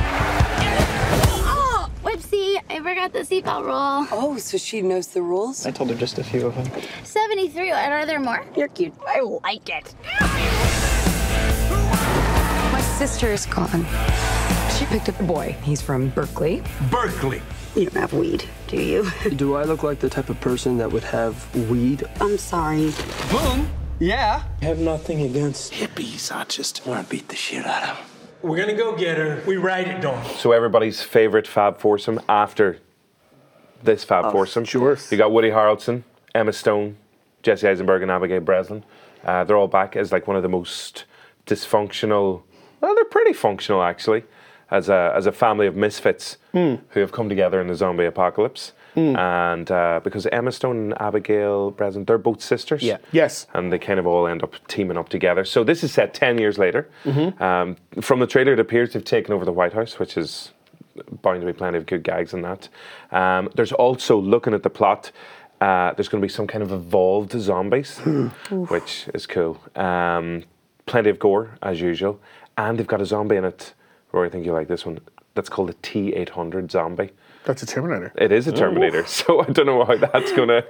[2.30, 2.62] Whoopsie.
[2.70, 4.08] I forgot the seatbelt rule.
[4.12, 5.66] Oh, so she knows the rules?
[5.66, 6.84] I told her just a few of them.
[7.04, 7.72] 73.
[7.72, 8.46] Are there more?
[8.56, 8.94] You're cute.
[9.08, 9.94] I like it.
[12.72, 13.86] My sister is gone.
[14.78, 15.56] She picked up a boy.
[15.64, 16.64] He's from Berkeley.
[16.90, 17.42] Berkeley.
[17.76, 19.10] You don't have weed, do you?
[19.36, 22.04] Do I look like the type of person that would have weed?
[22.20, 22.92] I'm sorry.
[23.30, 23.70] Boom!
[24.00, 24.44] Yeah?
[24.62, 26.36] I have nothing against hippies.
[26.36, 28.09] I just want to beat the shit out of them.
[28.42, 29.42] We're gonna go get her.
[29.46, 30.24] We ride it down.
[30.38, 32.78] So everybody's favourite Fab Foursome after
[33.84, 34.66] this Fab Oh, Foursome.
[34.66, 34.98] Sure.
[35.12, 36.98] You got Woody Harrelson, Emma Stone,
[37.44, 38.84] Jesse Eisenberg, and Abigail Breslin.
[39.26, 41.06] Uh, they're all back as like one of the most
[41.46, 42.44] dysfunctional.
[42.80, 44.24] Well, they're pretty functional actually,
[44.72, 46.76] as a as a family of misfits Hmm.
[46.90, 48.74] who have come together in the zombie apocalypse.
[48.96, 52.84] And uh, because Emma Stone and Abigail Breslin, they're both sisters.
[52.84, 52.98] Yeah.
[53.14, 53.48] Yes.
[53.54, 55.46] And they kind of all end up teaming up together.
[55.46, 56.90] So this is set 10 years later.
[57.06, 57.40] Mhm.
[57.40, 60.52] Um, from the trailer, it appears they've taken over the White House, which is
[61.22, 62.68] bound to be plenty of good gags in that.
[63.12, 65.12] Um, there's also, looking at the plot,
[65.62, 68.00] uh, there's going to be some kind of evolved zombies,
[68.50, 69.62] which is cool.
[69.78, 70.44] Um,
[70.88, 72.20] plenty of gore, as usual.
[72.58, 73.74] And they've got a zombie in it.
[74.12, 75.00] Rory, I think you like this one.
[75.36, 77.12] That's called a T 800 zombie.
[77.46, 78.12] That's a Terminator.
[78.18, 80.64] It is a Terminator, so I don't know how that's gonna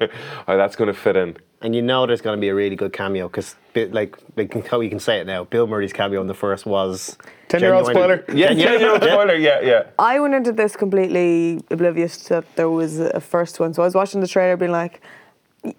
[0.45, 1.37] how that's gonna fit in.
[1.61, 4.79] And you know there's going to be a really good cameo because, like, like how
[4.79, 5.43] you can say it now.
[5.43, 7.17] Bill Murray's cameo in the first was
[7.49, 8.37] 10-year-old genuinely- spoiler.
[8.37, 9.35] Yeah, yeah, no spoiler.
[9.35, 9.83] Yeah, yeah.
[9.99, 13.73] I went into this completely oblivious that there was a first one.
[13.73, 15.01] So I was watching the trailer being like,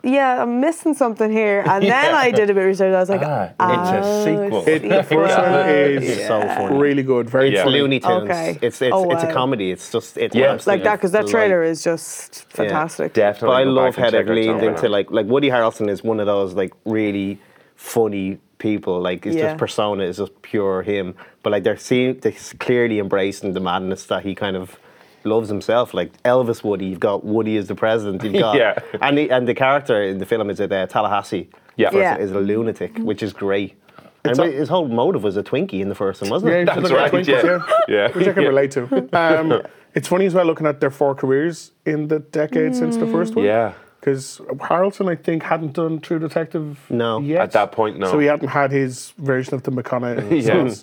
[0.04, 1.60] yeah, I'm missing something here.
[1.66, 2.16] And then Yeah.
[2.16, 2.94] I did a bit of research.
[2.94, 4.68] I was like, Ah, oh, it's a sequel.
[4.68, 6.78] It, the first one is so funny.
[6.78, 7.80] really good, very It's funny.
[7.80, 8.24] Looney Tunes.
[8.24, 8.58] Okay.
[8.62, 9.70] It's it's, Oh, it's a comedy.
[9.70, 10.58] It's just it's Yeah.
[10.66, 13.14] like that because that trailer is just fantastic.
[13.14, 13.48] Definitely.
[13.48, 14.92] But I love how check they've out leaned Zombie into Land.
[14.92, 17.38] like like Woody Harrelson is one of those like really
[17.76, 19.00] funny people.
[19.00, 19.42] Like his Yeah.
[19.48, 21.14] just persona is just pure him.
[21.42, 24.78] But like they're seeing they're clearly embracing the madness that he kind of
[25.24, 25.92] loves himself.
[25.94, 28.22] Like Elvis Woody, you've got Woody as the president.
[28.24, 28.78] You've got Yeah.
[29.00, 31.48] and the, and the character in the film is at uh, Tallahassee.
[31.76, 31.90] Yeah.
[31.94, 32.16] Yeah.
[32.18, 33.76] is a lunatic, which is great.
[34.24, 36.58] And a- his whole motive was a Twinkie in the first one, wasn't it?
[36.60, 37.76] you should That's look right, Twinkies, yeah.
[37.88, 38.12] Yeah.
[38.12, 38.48] Which I can Yeah.
[38.48, 39.08] relate to.
[39.16, 39.62] Um,
[39.94, 43.34] it's funny as well looking at their four careers in the decade since the first
[43.34, 43.44] one.
[43.44, 43.72] Yeah.
[43.98, 47.20] Because Harrelson, I think, hadn't done True Detective No.
[47.20, 47.40] yet.
[47.42, 48.10] At that point, no.
[48.10, 50.74] So he hadn't had his version of the McConaughey Yeah.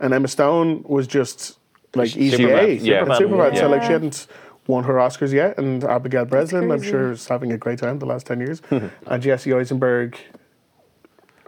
[0.00, 1.58] And Emma Stone was just
[1.96, 2.62] like Easy Superbad.
[2.64, 2.74] A.
[2.76, 3.04] Yeah.
[3.04, 3.18] Superbad.
[3.18, 3.58] Superbad.
[3.58, 4.26] So like she hadn't
[4.66, 5.58] won her Oscars yet.
[5.58, 8.62] And Abigail Breslin, I'm sure, is having a great time the last 10 years.
[8.70, 10.16] and Jesse Eisenberg,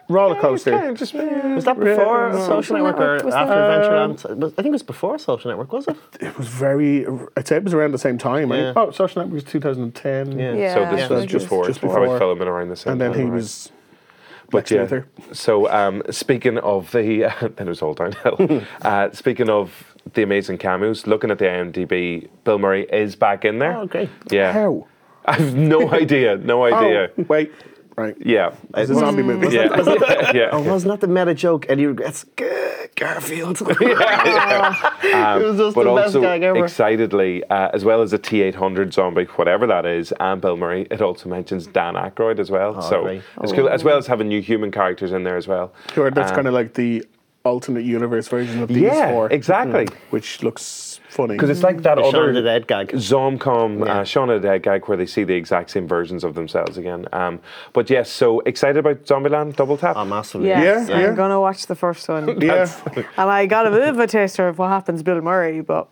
[0.08, 0.72] roller coaster.
[0.72, 2.46] Eh, was that before Yeah.
[2.46, 4.44] Social Network or after that- um, Adventureland?
[4.52, 5.96] I think it was before Social Network, was it?
[6.20, 7.06] It was very,
[7.36, 8.52] I'd say it was around the same time.
[8.52, 8.64] I Yeah.
[8.74, 10.38] think, oh, Social Network was 2010.
[10.38, 10.52] Yeah.
[10.52, 10.74] Yeah.
[10.74, 11.08] So this Yeah.
[11.08, 11.26] was Yeah.
[11.26, 12.18] just before, Just before before.
[12.18, 13.32] filming around the same And then time, he right.
[13.34, 13.72] was
[14.50, 18.62] But yeah, so um, speaking of the, then it was all downhill.
[18.82, 23.58] uh, speaking of the amazing cameos, looking at the IMDb, Bill Murray is back in
[23.58, 23.76] there.
[23.76, 24.10] Oh, great.
[24.30, 24.86] Yeah, How?
[25.26, 27.10] I have no idea, no idea.
[27.18, 27.52] Oh, wait.
[27.96, 28.14] Right.
[28.20, 29.54] Yeah, It's a zombie movie.
[29.56, 30.48] yeah, yeah.
[30.52, 31.64] Oh, wasn't the meta joke?
[31.70, 32.44] And he regrets "Gah,
[32.94, 33.60] Garfield.
[33.66, 33.70] Um,
[35.42, 36.64] It was just but the best also gag ever.
[36.64, 41.00] excitedly, uh, as well as the T800 zombie, whatever that is, and Bill Murray, it
[41.00, 42.80] also mentions Dan Aykroyd as well.
[42.82, 43.22] so Oh, great.
[43.42, 45.72] it's cool, as well as having new human characters in there as well.
[45.94, 47.04] Sure, that's Um, kind of like the
[47.44, 49.28] alternate universe version of these Yeah, four.
[49.30, 49.86] exactly.
[50.10, 50.62] Which looks
[51.16, 51.34] funny.
[51.34, 52.88] Because it's like that The other of the Dead gag.
[52.92, 54.00] Zomcom, Yeah.
[54.00, 56.76] uh, Shaun of the Dead gag where they see the exact same versions of themselves
[56.78, 57.06] again.
[57.12, 57.40] Um,
[57.72, 59.96] but yes, so excited about Zombieland Double Tap?
[59.96, 60.48] Oh, massively.
[60.48, 61.06] Yes, Yeah, yeah.
[61.08, 62.40] I'm gonna watch the first one.
[62.40, 62.68] yeah.
[62.94, 65.88] and I got a bit of a taster of what happens Bill Murray, but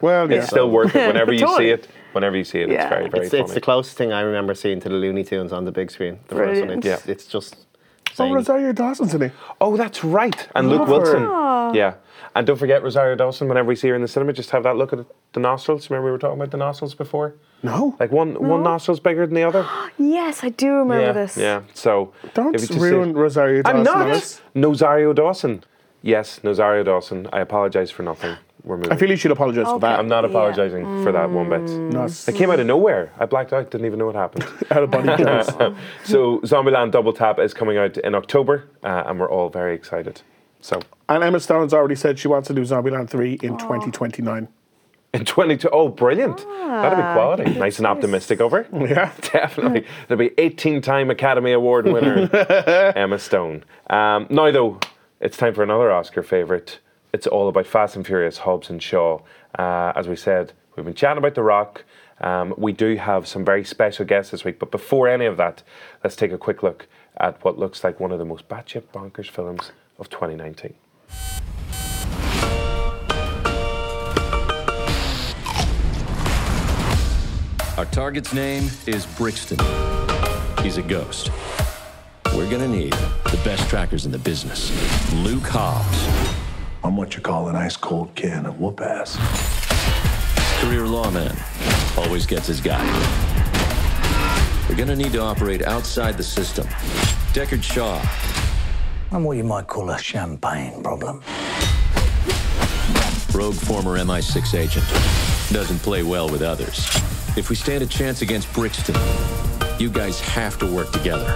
[0.00, 0.38] Well, yeah.
[0.38, 1.88] It's still worth it whenever you see it.
[2.12, 3.42] Whenever you see it, it's very, very It's, funny.
[3.42, 6.18] it's the closest thing I remember seeing to the Looney Tunes on the big screen.
[6.28, 6.68] The first one.
[6.80, 6.84] Brilliant.
[6.86, 7.66] It's, it's just.
[8.18, 8.34] Oh, zany.
[8.34, 9.32] Rosario Dawson's in it.
[9.60, 10.48] Oh, that's right.
[10.54, 10.94] And Luke Love her.
[10.94, 11.22] Wilson.
[11.24, 11.72] Aw.
[11.72, 11.94] Yeah.
[12.34, 14.76] And don't forget Rosario Dawson, whenever we see her in the cinema, just have that
[14.76, 15.88] look at the nostrils.
[15.88, 17.34] Remember we were talking about the nostrils before?
[17.62, 17.96] No.
[17.98, 19.66] Like one one nostril's bigger than the other.
[19.98, 21.12] yes, I do remember yeah.
[21.12, 21.36] this.
[21.36, 21.62] Yeah.
[21.74, 23.76] So Don't if you ruin say- Rosario Dawson.
[23.78, 24.08] I'm not.
[24.08, 24.40] Alice.
[24.54, 25.64] Nozario Dawson.
[26.02, 27.26] Yes, Nozario Dawson.
[27.32, 28.36] I apologise for nothing.
[28.66, 28.92] We're moving.
[28.92, 29.98] I feel you should apologise for that.
[29.98, 30.30] I'm not Yeah.
[30.30, 31.62] apologising for that one bit.
[31.70, 33.12] No, It came out of nowhere.
[33.18, 34.44] I blacked out, didn't even know what happened.
[34.72, 35.46] out of body kills.
[36.04, 40.22] so Zombieland Double Tap is coming out in October, uh, and we're all very excited.
[40.60, 44.48] So And Emma Stone's already said she wants to do Zombieland 3 in 2029.
[45.14, 46.38] in 22, oh, brilliant!
[46.38, 47.54] That'll be quality.
[47.58, 48.66] Nice and optimistic over.
[48.72, 49.12] Yeah.
[49.32, 49.86] Definitely.
[50.08, 52.28] There'll be 18 time Academy Award winner
[52.96, 53.64] Emma Stone.
[53.88, 54.80] Um, now, though,
[55.20, 56.80] it's time for another Oscar favourite.
[57.16, 59.20] It's all about Fast and Furious, Hobbs and Shaw.
[59.58, 61.82] Uh, as we said, we've been chatting about The Rock.
[62.20, 65.62] Um, we do have some very special guests this week, but before any of that,
[66.04, 69.30] let's take a quick look at what looks like one of the most batshit bonkers
[69.30, 70.74] films of 2019.
[77.78, 79.58] Our target's name is Brixton.
[80.62, 81.30] He's a ghost.
[82.34, 84.70] We're gonna need the best trackers in the business.
[85.14, 86.25] Luke Hobbs,
[86.86, 89.16] I'm what you call an ice cold can of whoop ass.
[90.60, 91.36] career lawman.
[91.98, 92.80] always gets his guy.
[94.68, 96.64] We're gonna need to operate outside the system.
[97.34, 98.00] Deckard Shaw,
[99.10, 101.22] I'm what you might call a champagne problem.
[103.34, 104.86] rogue former MI6 agent,
[105.52, 106.86] doesn't play well with others.
[107.36, 108.94] If we stand a chance against Brixton,
[109.80, 111.34] you guys have to work together.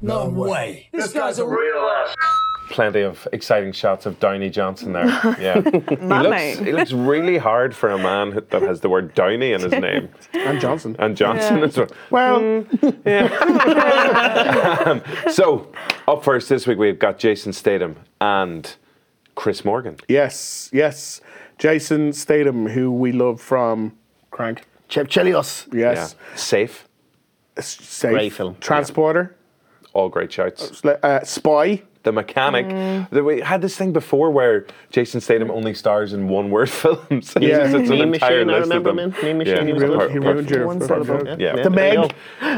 [0.00, 0.88] No way.
[0.92, 1.67] This guy's a real ass.
[2.78, 5.06] Plenty of exciting shots of Downey Johnson there.
[5.40, 9.50] Yeah, he looks he looks really hard for a man that has the word Downey
[9.52, 10.94] in his name And Johnson.
[11.00, 11.64] and Johnson Yeah.
[11.64, 11.88] as well.
[12.10, 12.64] Well,
[14.86, 15.72] Um, so
[16.06, 18.76] up first this week we've got Jason Statham and
[19.34, 19.96] Chris Morgan.
[20.08, 21.20] yes, yes.
[21.58, 23.96] Jason Statham, who we love from
[24.30, 24.62] Crank.
[24.88, 25.66] Chip Chelios.
[25.74, 26.14] Yes.
[26.16, 26.36] Yeah.
[26.36, 26.86] Safe,
[27.58, 28.12] Safe.
[28.12, 28.54] Great film.
[28.60, 29.34] Transporter.
[29.94, 30.84] all great shouts.
[30.84, 31.82] Uh, Spy.
[32.08, 32.64] The mechanic.
[32.66, 33.22] Mm.
[33.22, 37.36] We had this thing before where Jason Statham only stars in one-word films.
[37.36, 37.64] and Yeah.
[37.64, 38.98] it's an Mean entire Machine, I list of remember them.
[38.98, 40.10] him in Mean Machine, he was apart- good.
[40.12, 41.38] He apart ruined from- your One syllable.
[41.38, 41.56] Yeah.
[41.62, 41.98] The Meg.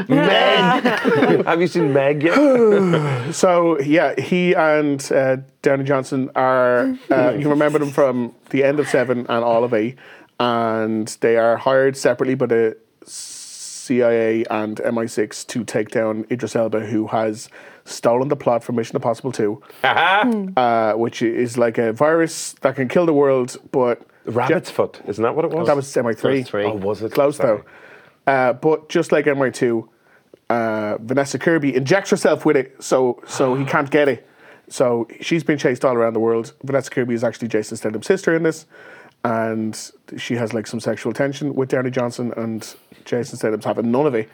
[0.09, 0.15] you.
[0.15, 1.45] Meg.
[1.45, 3.33] Have you seen Meg yet?
[3.35, 6.95] So yeah, he and uh, Downey Johnson are.
[7.09, 9.97] Uh, you remember them from the end of Seven and all of eight,
[10.39, 16.85] and they are hired separately by the CIA and MI6 to take down Idris Elba,
[16.85, 17.49] who has
[17.91, 22.87] stolen the plot for Mission Impossible Two, uh, which is like a virus that can
[22.87, 25.01] kill the world, but Rabbit's foot.
[25.07, 25.67] Isn't that what it was?
[25.67, 26.21] that was MI3.
[26.21, 26.65] That was three.
[26.65, 27.11] Oh, was it?
[27.11, 27.61] Close Sorry.
[28.25, 28.31] though.
[28.31, 29.87] Uh, but just like MI2,
[30.49, 34.27] uh, Vanessa Kirby injects herself with it, so so he can't get it.
[34.69, 36.53] So she's been chased all around the world.
[36.63, 38.65] Vanessa Kirby is actually Jason Statham's sister in this,
[39.23, 42.73] and she has like some sexual tension with Downey Johnson, and
[43.05, 44.29] Jason Statham's having none of it.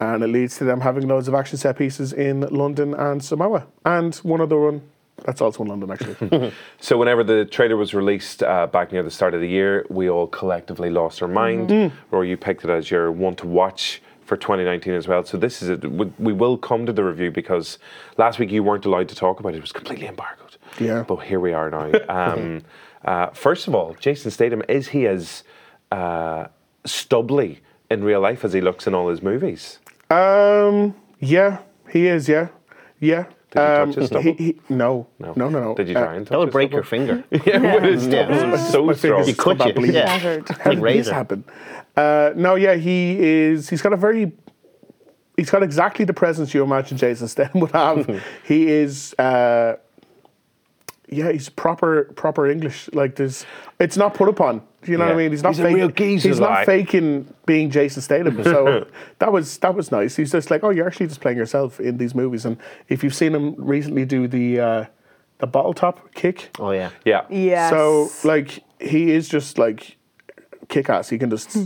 [0.00, 3.66] And it leads to them having loads of action set pieces in London and Samoa,
[3.84, 4.82] and one other one
[5.24, 6.52] that's also in London actually.
[6.80, 10.10] So whenever the trailer was released uh, back near the start of the year, we
[10.10, 11.92] all collectively lost our mind, Mm.
[12.12, 15.24] or you picked it as your one to watch for 2019 as well.
[15.24, 15.90] So this is it.
[15.90, 17.78] We we will come to the review because
[18.18, 20.56] last week you weren't allowed to talk about it; it was completely embargoed.
[20.78, 21.04] Yeah.
[21.08, 21.90] But here we are now.
[22.08, 22.62] Um,
[23.04, 25.44] uh, first of all, Jason Statham is he as
[25.92, 26.48] uh,
[26.84, 29.78] stubbly in real life as he looks in all his movies?
[30.10, 30.94] Um.
[31.18, 31.58] Yeah,
[31.90, 32.28] he is.
[32.28, 32.48] Yeah,
[33.00, 33.24] yeah.
[33.50, 34.34] Did you um, touch his he, stubble?
[34.34, 35.74] he, no, no, no, no, no.
[35.74, 36.76] Did you Uh, try and touch That would his break stubble?
[36.76, 37.24] your finger.
[37.46, 38.26] yeah, with his Yeah.
[38.26, 38.54] stubble.
[38.54, 39.24] It's so My strong.
[39.24, 40.18] fingers You cut come you, back yeah.
[40.18, 40.48] Shattered.
[40.48, 41.14] How Like did this razor.
[41.14, 41.44] happen?
[41.96, 43.68] Uh, no, yeah, he is.
[43.70, 44.32] He's got a very.
[45.36, 48.22] He's got exactly the presence you imagine Jason Statham would have.
[48.44, 49.14] he is.
[49.18, 49.76] Uh,
[51.08, 52.90] yeah, he's proper proper English.
[52.92, 53.46] Like there's,
[53.80, 54.60] it's not put upon.
[54.86, 55.30] Do you know what I mean?
[55.32, 56.66] He's not He's a fake- real geezer, He's not like.
[56.66, 58.42] faking being Jason Statham.
[58.44, 58.86] So
[59.18, 60.16] that was that was nice.
[60.16, 62.44] He's just like, oh, you're actually just playing yourself in these movies.
[62.46, 62.56] And
[62.88, 64.84] if you've seen him recently do the uh,
[65.38, 66.90] the bottle top kick, Oh yeah.
[67.04, 67.26] Yeah.
[67.28, 67.70] Yes.
[67.70, 69.96] so like he is just like
[70.68, 71.08] kick ass.
[71.08, 71.56] He can just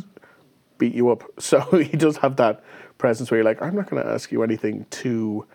[0.78, 1.22] beat you up.
[1.40, 2.62] So he does have that
[2.98, 5.46] presence where you're like, I'm not going to ask you anything too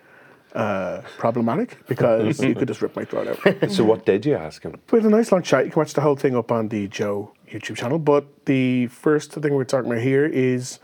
[0.56, 3.72] uh, problematic because you could just rip my throat out.
[3.72, 4.80] So what did you ask him?
[4.92, 5.66] We had a nice long chat.
[5.66, 8.00] You can watch the whole thing up on the Joe YouTube channel.
[8.00, 10.80] But the first thing we're talking about here is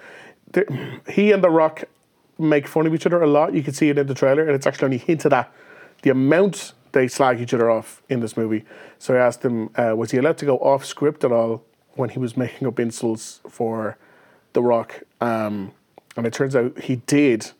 [0.51, 0.65] the,
[1.10, 1.86] he and The Rock
[2.38, 3.53] make fun of each other a lot.
[3.53, 5.51] You can see it in the trailer, and it's actually only hinted at
[6.01, 8.65] the amount they slag each other off in this movie.
[8.99, 12.10] So I asked him, uh, was he allowed to go off script at all when
[12.10, 13.97] he was making up insults for
[14.53, 15.03] The Rock?
[15.21, 15.71] Um,
[16.17, 17.51] and it turns out he did.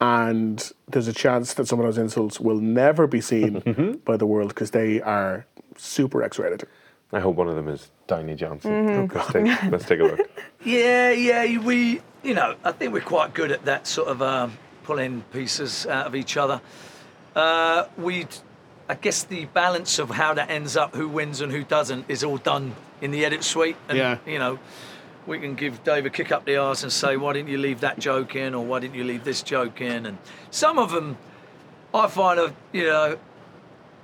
[0.00, 4.26] And there's a chance that some of those insults will never be seen by the
[4.26, 6.64] world because they are super X-rated.
[7.12, 8.70] I hope one of them is Downey Johnson.
[9.08, 9.14] Mhm.
[9.14, 10.20] Let's, take, let's take a look.
[10.64, 14.58] Yeah, yeah, we, you know, I think we're quite good at that sort of um,
[14.84, 16.60] pulling pieces out of each other.
[17.34, 18.26] Uh, we,
[18.88, 22.22] I guess the balance of how that ends up, who wins and who doesn't, is
[22.24, 23.76] all done in the edit suite.
[23.88, 24.18] And, Yeah.
[24.26, 24.58] You know,
[25.26, 27.80] we can give Dave a kick up the arse and say, why didn't you leave
[27.80, 30.06] that joke in, or why didn't you leave this joke in?
[30.06, 30.18] And
[30.50, 31.16] some of them,
[31.92, 33.18] I find, are, you know,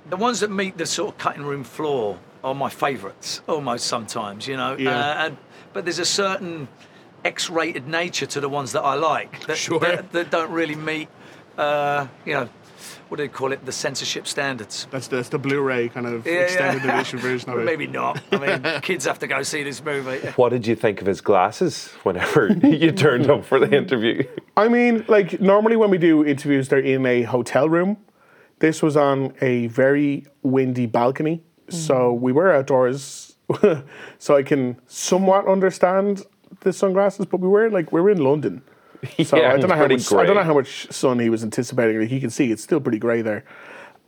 [0.09, 4.47] the ones that meet the sort of cutting room floor are my favourites, almost sometimes,
[4.47, 4.75] you know.
[4.77, 4.91] Yeah.
[4.97, 5.37] Uh, and
[5.71, 6.67] but there's a certain
[7.23, 9.79] X-rated nature to the ones that I like that, Sure.
[9.79, 11.07] that, that don't really meet,
[11.57, 12.49] uh, you know,
[13.13, 14.87] what do they call it, the censorship standards.
[14.89, 16.95] That's the, that's the Blu-ray kind of Yeah, extended yeah.
[16.95, 17.63] edition version of it.
[17.63, 18.19] Maybe not.
[18.31, 20.17] I mean, kids have to go see this movie.
[20.35, 24.23] What did you think of his glasses whenever you turned up for the interview?
[24.57, 27.97] I mean, like normally when we do interviews, they're in a hotel room.
[28.57, 32.19] This was on a very windy balcony, so mm.
[32.19, 33.35] we were outdoors,
[34.17, 36.23] so I can somewhat understand
[36.61, 37.27] the sunglasses.
[37.27, 38.63] But we were like we were in London,
[39.23, 41.29] so Yeah, I don't know how pretty much I don't know how much sun he
[41.29, 41.99] was anticipating.
[41.99, 43.43] Like you can see, it's still pretty grey there.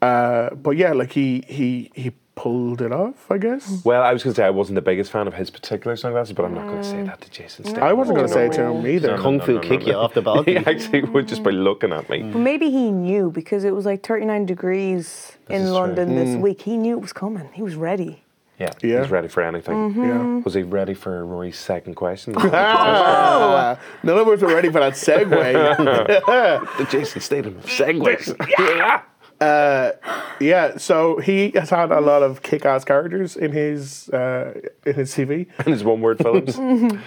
[0.01, 3.81] Uh, but yeah, like he he he pulled it off, I guess.
[3.85, 6.33] Well, I was going to say I wasn't the biggest fan of his particular sunglasses,
[6.33, 7.83] but I'm not going to say that to Jason Statham.
[7.83, 9.07] I wasn't going to say it to him either.
[9.11, 9.87] No, no, Kung no, fu no, no, kick no.
[9.87, 10.57] you off the balcony.
[10.59, 12.23] He actually would just by looking at me.
[12.23, 15.73] But maybe he knew because it was like 39 degrees in is true.
[15.75, 16.41] London this Mm.
[16.41, 16.61] week.
[16.61, 17.47] He knew it was coming.
[17.53, 18.21] He was ready.
[18.59, 19.01] Yeah, Yeah.
[19.01, 19.93] he's ready for anything.
[19.93, 20.07] Mhm.
[20.37, 20.43] Yeah.
[20.43, 22.35] Was he ready for Roy's second question?
[22.37, 25.27] Ah, none of us were ready for that segue.
[26.77, 29.03] the Jason Statham segue.
[29.41, 29.91] Uh,
[30.39, 34.53] yeah, so he has had a lot of kick-ass characters in his uh,
[34.85, 35.47] in his CV.
[35.57, 36.57] And his one-word films.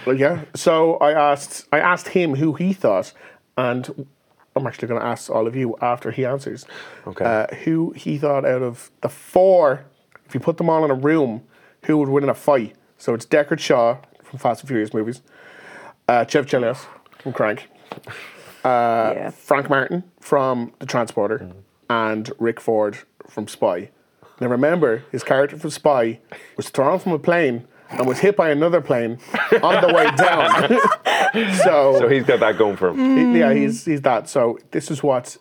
[0.05, 0.41] Well, yeah.
[0.53, 3.13] So I asked I asked him who he thought,
[3.57, 4.05] and
[4.55, 6.67] I'm actually going to ask all of you after he answers.
[7.07, 7.25] Okay.
[7.25, 9.85] Uh, who he thought out of the four,
[10.29, 11.43] if you put them all in a room,
[11.85, 12.75] who would win in a fight?
[12.97, 15.21] So it's Deckard Shaw from Fast and Furious movies,
[16.07, 16.85] uh, Chev Chelios
[17.17, 17.67] from Crank,
[18.63, 21.51] uh, Frank Martin from The Transporter,
[21.89, 23.89] and Rick Ford from Spy.
[24.39, 26.19] Now remember, his character from Spy
[26.55, 29.17] was thrown from a plane and was hit by another plane
[29.63, 31.55] on the way down.
[31.63, 33.33] so, So he's got that going for him.
[33.33, 34.29] he- yeah, he's he's that.
[34.29, 35.37] So this is what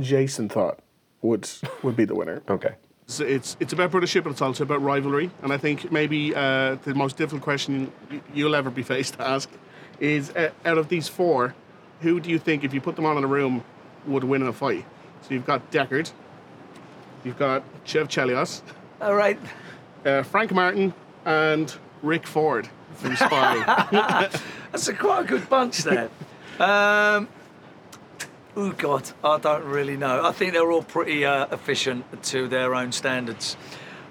[0.00, 0.80] Jason thought
[1.22, 1.48] would
[1.82, 2.42] would be the winner.
[2.48, 2.74] Okay.
[3.10, 5.32] It's, it's it's about brothership, but it's also about rivalry.
[5.42, 7.92] And I think maybe uh, the most difficult question
[8.32, 9.50] you'll ever be faced to ask
[9.98, 11.54] is: uh, out of these four,
[12.02, 13.64] who do you think, if you put them all in a room,
[14.06, 14.84] would win in a fight?
[15.22, 16.12] So you've got Deckard,
[17.24, 18.62] you've got Chev Chelios,
[19.00, 19.38] All right.
[20.04, 20.94] uh, Frank Martin,
[21.24, 23.64] and Rick Ford from Spy.
[24.70, 26.10] That's a quite a good bunch there.
[26.60, 27.26] Um,
[28.56, 30.24] oh God, I don't really know.
[30.24, 33.56] I think they're all pretty uh, efficient to their own standards.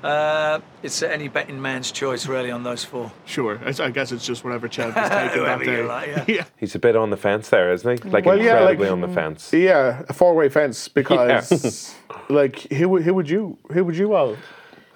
[0.02, 3.12] Uh, it's any betting man's choice, really, on those four.
[3.26, 5.84] sure, I, I guess it's just whatever Chev is taking that day.
[5.84, 6.46] like, yeah.
[6.56, 8.10] He's a bit on the fence there, isn't he?
[8.10, 9.52] Like Well, yeah, incredibly like- on the fence.
[9.52, 11.94] Yeah, a four way fence because,
[12.30, 14.38] like, who would who would you who would you all?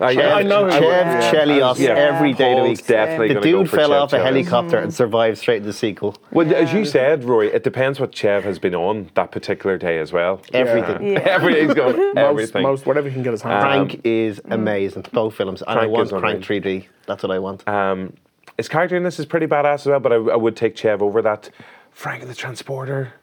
[0.09, 1.31] Chev, yeah, I know who Chev would- yeah.
[1.31, 1.93] Chelios Yeah.
[1.95, 2.85] every day of the week.
[2.87, 4.23] definitely the gonna go dude fell Chev off a Chelios.
[4.23, 4.93] helicopter and mm.
[4.93, 6.15] survived straight into the sequel.
[6.31, 9.99] Well, as you said, Roy, it depends what Chev has been on that particular day
[9.99, 10.41] as well.
[10.53, 11.17] Everything.
[11.25, 12.63] Everything's going Most, everything.
[12.63, 13.69] most whatever he can get his hands on.
[13.69, 14.53] Crank um, is mm.
[14.53, 15.05] amazing.
[15.11, 15.63] Both films.
[15.65, 16.85] And I want is Crank 3D.
[17.05, 17.67] That's what I want.
[17.67, 18.13] Um,
[18.57, 21.01] his character in this is pretty badass as well, but I, I would take Chev
[21.01, 21.49] over that.
[21.91, 23.13] Frank and the Transporter.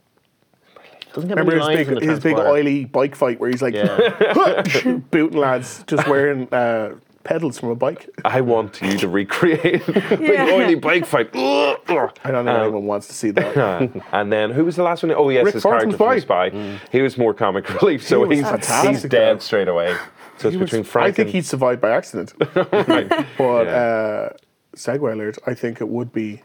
[1.14, 3.51] Doesn't get Remember many his lines in big, the his big oily bike fight where
[3.51, 3.75] he's like
[5.11, 6.94] booting lads just wearing uh,
[7.25, 8.09] pedals from a bike.
[8.25, 10.51] I want you to recreate big Yeah.
[10.53, 11.31] oily bike fight.
[11.35, 13.57] I don't think Um, anyone wants to see that.
[13.57, 15.12] Uh, and then who was the last one?
[15.12, 16.79] Oh yes, Rick his Ford from character from Spy.
[16.92, 18.49] He was more comic relief, so was he's
[18.87, 19.40] he's dead though.
[19.40, 19.94] straight away.
[20.38, 22.33] So it's He was- between Frank I think and he survived by accident.
[22.55, 23.09] Right.
[23.37, 23.75] But Yeah.
[23.75, 24.33] uh,
[24.77, 26.42] segue alert, I think it would be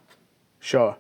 [0.60, 0.96] Shaw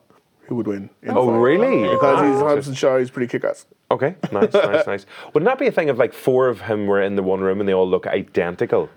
[0.47, 0.89] who would win.
[1.01, 1.38] in Oh, fight.
[1.38, 1.84] really?
[1.89, 2.41] Because he's.
[2.41, 3.65] Hudson Shaw, he's pretty kick-ass.
[3.91, 5.05] Okay, nice, nice, nice.
[5.34, 7.60] Wouldn't that be a thing of like four of him were in the one room
[7.60, 8.89] and they all look identical?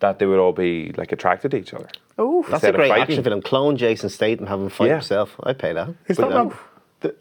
[0.00, 1.88] That they would all be like attracted to each other.
[2.18, 3.42] Oh, That's a great action film.
[3.42, 4.94] Clone Jason Statham, have him fight Yeah.
[4.94, 5.34] himself.
[5.42, 5.88] I'd pay that.
[6.08, 6.56] Is But that then- not
[7.00, 7.14] the,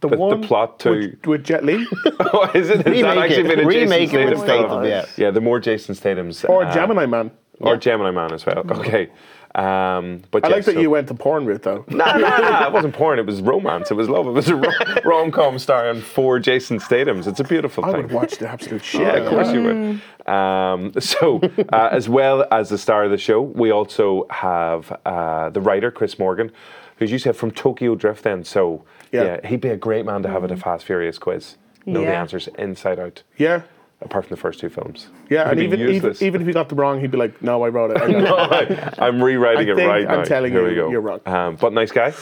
[0.00, 1.86] the, The, one the plot to with, with Jet Li?
[2.20, 2.76] oh, is it?
[2.76, 3.48] Has that Remake actually it.
[3.48, 4.66] been a Remake Jason it with Statham?
[4.68, 5.04] Statham, yeah.
[5.16, 7.30] Yeah, the more Jason Statham's or uh, Gemini Man?
[7.60, 8.58] or Gemini Man as well.
[8.58, 9.10] Okay,
[9.54, 11.84] um, but I yeah, like that so- you went the porn route though.
[11.88, 13.18] No, no, no, it wasn't porn.
[13.18, 13.90] It was romance.
[13.90, 14.26] It was love.
[14.26, 14.56] It was a
[15.04, 17.26] rom com starring four Jason Statham's.
[17.26, 17.96] It's a beautiful I thing.
[17.96, 19.00] I would watch the absolute shit.
[19.02, 20.32] Yeah, of course you would.
[20.32, 21.40] Um, so,
[21.72, 25.90] uh, as well as the star of the show, we also have uh, the writer
[25.90, 26.50] Chris Morgan,
[26.96, 28.22] who's you said from Tokyo Drift.
[28.24, 29.24] Then, so yeah.
[29.42, 29.46] Yeah.
[29.48, 31.56] he'd be a great man to have at a Fast Furious quiz.
[31.84, 33.62] Know the answers inside out, Yeah.
[34.04, 35.08] Apart from the first two films.
[35.28, 37.68] Yeah, and even, even even if he got them wrong, he'd be like, "No, I
[37.68, 40.24] wrote it." I no, I, am rewriting I it right I'm now.
[40.24, 40.90] telling Here you, we go.
[40.90, 41.20] you're wrong.
[41.26, 42.12] Um, but nice guy.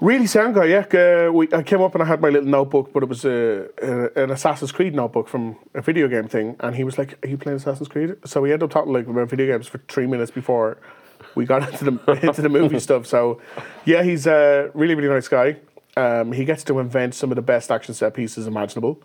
[0.00, 0.84] Really sound guy, yeah.
[1.28, 3.68] Uh, we, I came up and I had my little notebook, but it was a,
[3.80, 6.56] a, an Assassin's Creed notebook from a video game thing.
[6.60, 8.16] And he was like, Are you playing Assassin's Creed?
[8.24, 10.78] So we ended up talking like about video games for three minutes before
[11.36, 13.06] we got into the, into the movie stuff.
[13.06, 13.40] So,
[13.84, 15.56] yeah, he's a really, really nice guy.
[15.96, 19.00] Um, he gets to invent some of the best action set pieces imaginable.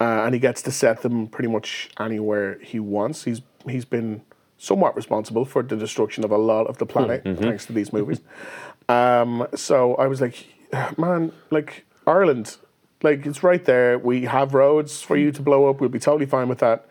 [0.00, 3.24] Uh, and he gets to set them pretty much anywhere he wants.
[3.24, 4.22] He's He's been
[4.56, 8.20] somewhat responsible for the destruction of a lot of the planet, thanks to these movies.
[8.88, 10.46] Um, so I was like,
[10.98, 12.56] man, like Ireland,
[13.02, 13.96] like it's right there.
[14.00, 15.80] We have roads for you to blow up.
[15.80, 16.86] We'll be totally fine with that.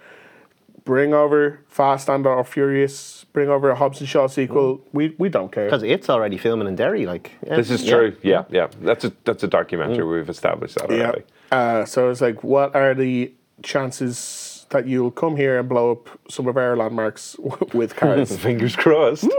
[0.90, 3.24] Bring over Fast and or Furious.
[3.32, 4.82] Bring over a Hobbs and Shaw sequel.
[4.92, 5.66] We we don't care.
[5.66, 7.06] Because it's already filming in Derry.
[7.06, 8.18] Like yeah, This is true.
[8.24, 8.70] Yeah, yeah.
[8.82, 10.04] That's a that's a documentary.
[10.04, 11.04] We've established that Yeah.
[11.10, 11.24] already.
[11.52, 13.32] Uh, so I was like, what are the
[13.62, 17.36] chances that you'll come here and blow up some of our landmarks
[17.76, 18.36] with cars?
[18.48, 19.30] Fingers crossed.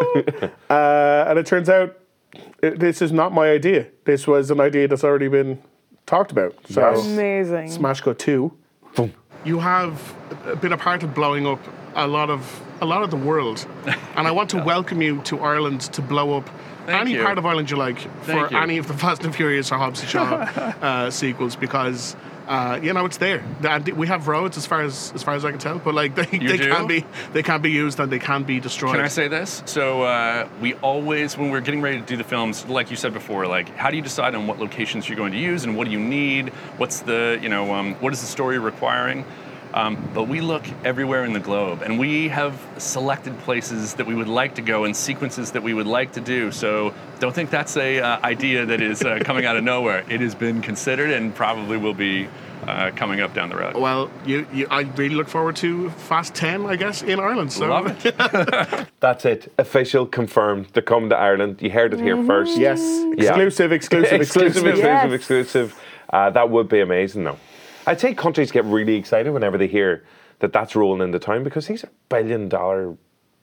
[0.71, 1.99] Uh, and it turns out
[2.63, 3.89] it, this is not my idea.
[4.05, 5.59] This was an idea that's already been
[6.07, 6.55] talked about.
[6.69, 7.73] So Amazing.
[7.73, 8.53] Smash Go 2.
[9.45, 10.15] You have
[10.61, 11.61] been a part of blowing up
[11.95, 13.67] a lot of a lot of the world,
[14.17, 16.49] and I want to welcome you to Ireland to blow up
[16.87, 17.23] Thank any you.
[17.23, 18.57] part of Ireland you like for you.
[18.57, 20.23] any of the Fast and Furious or Hobbs and Shaw
[20.83, 22.17] uh, sequels because.
[22.51, 23.45] Uh, you know it's there.
[23.95, 26.27] We have roads as far as as far as I can tell, but like they,
[26.37, 26.69] You they do?
[26.69, 28.97] can be they can be used and they can be destroyed.
[28.97, 29.63] Can I say this?
[29.67, 33.13] So uh, we always, when we're getting ready to do the films, like you said
[33.13, 35.85] before, like how do you decide on what locations you're going to use and what
[35.85, 36.49] do you need?
[36.77, 39.25] What's the, you know, um, what is the story requiring?
[39.73, 44.15] Um, but we look everywhere in the globe, and we have selected places that we
[44.15, 46.51] would like to go and sequences that we would like to do.
[46.51, 50.05] So don't think that's a uh, idea that is uh, coming out of nowhere.
[50.09, 52.29] It has been considered and probably will be
[52.67, 53.75] uh, coming up down the road.
[53.77, 57.53] Well, you, you, I really look forward to Fast 10, I guess, in Ireland.
[57.53, 57.69] So.
[57.69, 59.53] Love That's it.
[59.59, 60.67] Official, confirmed.
[60.73, 61.59] They're coming to Ireland.
[61.61, 62.59] You heard it here first.
[62.59, 62.81] Yes.
[62.81, 63.31] Yeah.
[63.31, 64.67] Exclusive, exclusive, exclusive, exclusive.
[64.67, 65.13] exclusive, Yes.
[65.13, 65.81] exclusive.
[66.13, 67.39] Uh, that would be amazing, though.
[67.87, 70.05] I'd say countries get really excited whenever they hear
[70.41, 72.97] that that's rolling into town because these are billion dollar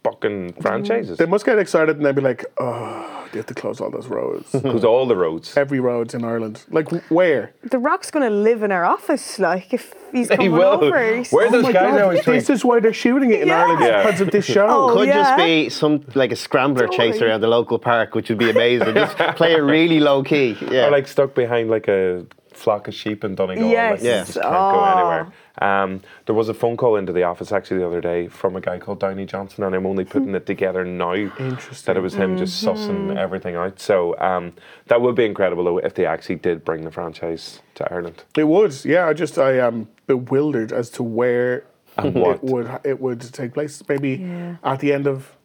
[0.04, 0.62] fucking mm.
[0.62, 1.18] franchises.
[1.18, 4.08] They must get excited and they'd be like, oh, they have to close all those
[4.08, 4.52] roads.
[4.68, 5.56] Because all the roads.
[5.58, 6.64] Every road's in Ireland.
[6.70, 7.54] Like, where?
[7.64, 10.84] The Rock's going to live in our office, like, if he's He coming will.
[10.84, 11.16] over.
[11.16, 13.60] He's- oh my God, This is why they're shooting it in Yeah.
[13.62, 14.04] Ireland Yeah.
[14.04, 14.68] because of this show.
[14.68, 15.24] Oh, Could yeah.
[15.24, 18.94] just be some like a scrambler chase around the local park, which would be amazing.
[18.94, 20.58] just play it really low key.
[20.72, 20.88] Yeah.
[20.88, 22.26] Or like stuck behind like a
[22.58, 23.70] flock of sheep in Donegal.
[23.70, 23.91] Yes.
[23.91, 24.20] Like, you Yeah.
[24.24, 24.72] just can't Oh.
[24.72, 25.28] go anywhere.
[25.60, 28.62] Um, there was a phone call into the office actually the other day from a
[28.62, 32.38] guy called Dwayne Johnson, and I'm only putting it together now that it was him
[32.38, 33.80] just sussing everything out.
[33.80, 34.53] So um,
[34.88, 38.24] that would be incredible though if they actually did bring the franchise to Ireland.
[38.38, 39.08] It would, yeah.
[39.08, 41.64] I just I am bewildered as to where
[41.97, 42.36] And what?
[42.38, 43.82] it would it would take place.
[43.89, 44.24] Maybe
[44.64, 45.36] at the end of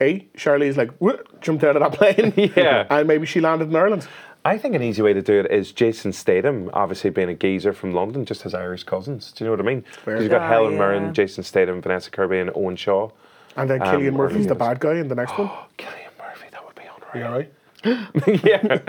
[0.00, 0.90] eight, Charlie's like
[1.40, 2.86] jumped out of that plane, Yeah.
[2.88, 4.06] and maybe she landed in Ireland.
[4.44, 7.72] I think an easy way to do it is Jason Statham, obviously being a geezer
[7.72, 9.32] from London, just has Irish cousins.
[9.32, 9.84] Do you know what I mean?
[10.04, 10.78] 'Cause you've got Oh, Helen yeah.
[10.78, 13.10] Mirren, Jason Statham, Vanessa Kirby, and Owen Shaw.
[13.56, 15.48] And then Um, Cillian or Murphy's the bad guy in the next one.
[15.76, 16.82] Cillian Murphy, that would be
[17.12, 18.82] Are you alright?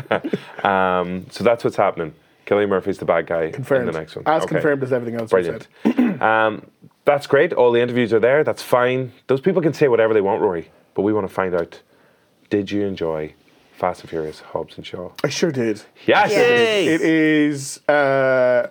[0.64, 1.00] yeah.
[1.00, 2.14] um, so that's what's happening.
[2.46, 3.88] Cillian Murphy's the bad guy Confirmed.
[3.88, 4.24] in the next one.
[4.28, 4.56] As Okay.
[4.56, 5.46] confirmed as everything else we've
[5.84, 6.22] Brilliant.
[6.22, 6.66] um,
[7.06, 7.54] that's great.
[7.54, 8.44] All the interviews are there.
[8.44, 9.12] That's fine.
[9.28, 10.70] Those people can say whatever they want, Rory.
[10.96, 11.82] But we want to find out:
[12.50, 13.34] Did you enjoy
[13.80, 15.12] Fast and Furious, Hobbs and Shaw?
[15.24, 15.82] I sure did.
[16.06, 16.32] Yes.
[16.32, 18.68] It is uh,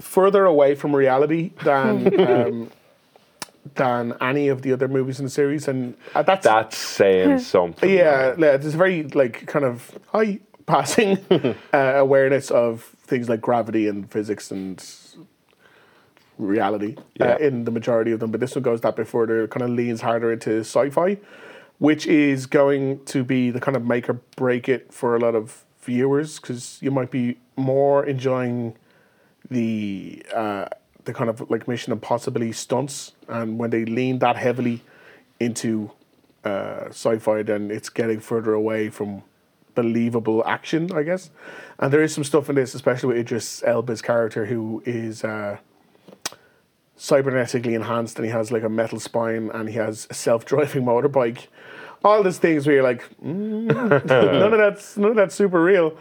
[0.00, 2.70] further away from reality than um,
[3.74, 7.88] than any of the other movies in the series, and uh, that's That's saying something.
[7.88, 8.34] yeah.
[8.38, 11.18] yeah, There's a very like kind of high passing
[11.72, 14.82] uh, awareness of things like gravity and physics and
[16.38, 17.34] reality Yeah.
[17.34, 19.46] uh, in the majority of them, but this one goes that bit further.
[19.46, 21.18] Kind of leans harder into sci-fi,
[21.82, 25.34] which is going to be the kind of make or break it for a lot
[25.34, 28.76] of viewers because you might be more enjoying
[29.50, 30.66] the uh,
[31.02, 34.80] the kind of like Mission Impossible stunts, and when they lean that heavily
[35.40, 35.90] into
[36.44, 39.24] uh, sci-fi, then it's getting further away from
[39.74, 41.30] believable action, I guess.
[41.80, 45.58] And there is some stuff in this, especially with Idris Elba's character, who is uh,
[47.02, 51.48] cybernetically enhanced, and he has like a metal spine, and he has a self-driving motorbike.
[52.04, 53.66] All these things where you're like, mm,
[54.06, 55.96] none of that's none of that's super real.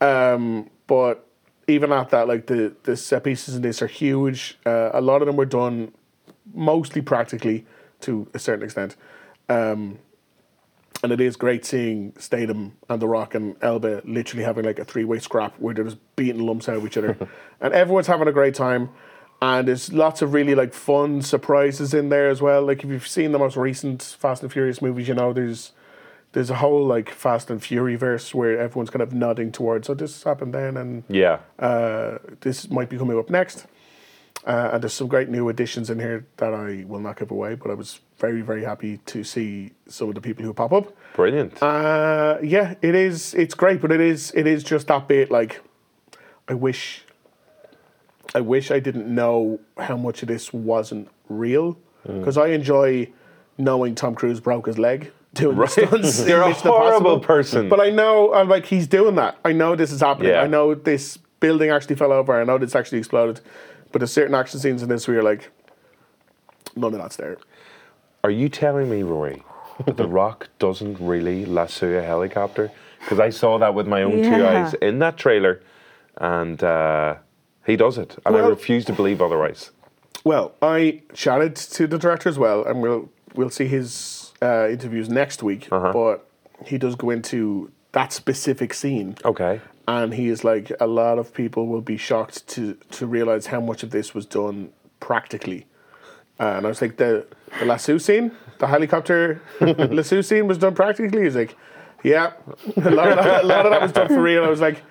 [0.00, 1.26] Um, but
[1.68, 4.58] even at that, like the the set pieces in this are huge.
[4.66, 5.92] Uh, a lot of them were done
[6.52, 7.64] mostly practically
[8.00, 8.96] to a certain extent.
[9.48, 9.98] Um,
[11.02, 14.84] and it is great seeing Statham and The Rock and Elba literally having like a
[14.84, 17.16] three way scrap where they're just beating lumps out of each other.
[17.60, 18.90] and everyone's having a great time.
[19.42, 22.62] And there's lots of really like fun surprises in there as well.
[22.62, 25.72] Like if you've seen the most recent Fast and Furious movies, you know there's
[26.32, 29.94] there's a whole like Fast and Fury verse where everyone's kind of nodding towards, So
[29.94, 31.38] this happened then, and Yeah.
[31.58, 33.66] uh, this might be coming up next.
[34.46, 37.56] Uh, and there's some great new additions in here that I will not give away,
[37.56, 40.94] but I was very, very happy to see some of the people who pop up.
[41.14, 41.62] Brilliant.
[41.62, 43.34] Uh, yeah, it is.
[43.34, 44.32] It's great, but it is.
[44.34, 45.30] It is just that bit.
[45.30, 45.60] Like,
[46.48, 47.04] I wish.
[48.34, 51.78] I wish I didn't know how much of this wasn't real,
[52.08, 52.20] Mm.
[52.20, 53.08] because I enjoy
[53.58, 55.68] knowing Tom Cruise broke his leg doing Right.
[55.70, 56.26] the stunts.
[56.28, 57.68] You're a Mission horrible person.
[57.68, 59.36] But I know, I'm like, he's doing that.
[59.44, 60.30] I know this is happening.
[60.32, 60.42] Yeah.
[60.42, 62.40] I know this building actually fell over.
[62.40, 63.40] I know this actually exploded.
[63.92, 65.50] But there's certain action scenes in this where you're like,
[66.76, 67.36] none of that's there.
[68.22, 69.42] Are you telling me, Rory,
[69.86, 72.70] that The Rock doesn't really lasso a helicopter?
[73.00, 75.60] Because I saw that with my own two eyes in that trailer,
[76.18, 77.16] and uh,
[77.66, 79.70] he does it, and I refuse to believe otherwise.
[80.24, 85.08] Well, I chatted to the director as well, and we'll we'll see his uh, interviews
[85.08, 85.68] next week.
[85.70, 85.92] Uh-huh.
[85.92, 86.28] But
[86.66, 89.16] he does go into that specific scene.
[89.24, 89.60] Okay.
[89.88, 93.60] And he is like, a lot of people will be shocked to to realize how
[93.60, 95.66] much of this was done practically
[96.40, 97.26] and I was like, the
[97.58, 101.22] the lasso scene, the helicopter lasso scene was done practically.
[101.22, 101.54] He's like,
[102.02, 102.32] yeah,
[102.76, 104.44] a lot, of that, a lot of that was done for real.
[104.44, 104.89] I was like, uh,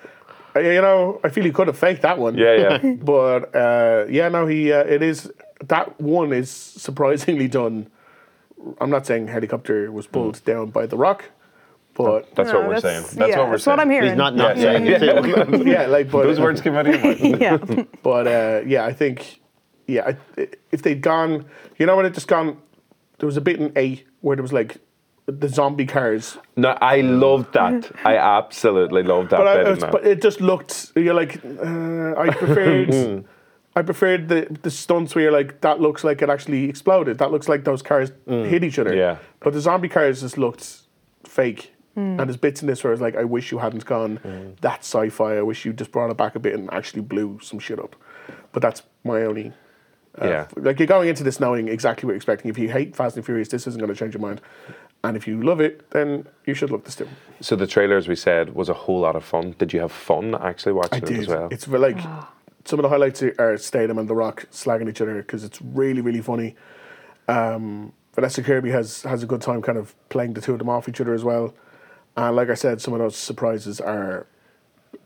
[0.56, 2.38] you know, I feel he could have faked that one.
[2.38, 2.94] Yeah, yeah.
[3.02, 5.32] but uh, yeah, no, he uh, it is
[5.66, 7.88] that one is surprisingly done.
[8.82, 11.26] I'm not saying helicopter was pulled down by the Rock,
[11.94, 13.06] but That's what we're saying.
[13.14, 14.04] That's what we're saying.
[14.04, 15.44] He's not not Yeah, saying yeah, it yeah.
[15.44, 15.64] too.
[15.66, 17.70] yeah, like but Those words came out of your mouth.
[17.78, 17.84] yeah.
[18.04, 19.40] but uh, yeah, I think
[19.88, 21.46] yeah, I, if they'd gone,
[21.78, 22.58] you know, when it just gone,
[23.18, 24.78] there was a bit in eight where there was like
[25.32, 27.92] the zombie cars, No, I loved that.
[28.06, 29.92] I absolutely loved that but, I, bit in that.
[29.92, 30.92] but it just looked.
[30.96, 33.26] You're like, uh, I preferred.
[33.76, 37.18] I preferred the the stunts where you're like that looks like it actually exploded.
[37.20, 38.94] That looks like those cars hit each other.
[38.96, 39.18] Yeah.
[39.42, 40.80] But the zombie cars just looked
[41.24, 41.74] fake.
[41.96, 44.80] And there's bits in this where I was like, I wish you hadn't gone that
[44.86, 45.36] sci-fi.
[45.38, 47.94] I wish you just brought it back a bit and actually blew some shit up.
[48.54, 49.52] But that's my only.
[50.20, 50.48] Uh, Yeah.
[50.56, 52.50] Like you're going into this knowing exactly what you're expecting.
[52.50, 54.40] If you hate Fast and Furious, this isn't going to change your mind.
[55.04, 57.08] And if you love it, then you should love this too.
[57.40, 59.56] So the trailer, as we said, was a whole lot of fun.
[59.58, 61.48] Did you have fun actually watching I it as well?
[61.52, 62.00] It's re- like
[62.66, 66.02] some of the highlights are Statham and The Rock slagging each other because it's really,
[66.02, 66.56] really funny.
[67.28, 70.68] Um, Vanessa Kirby has has a good time kind of playing the two of them
[70.68, 71.54] off each other as well.
[72.18, 74.28] And like I said, some of those surprises are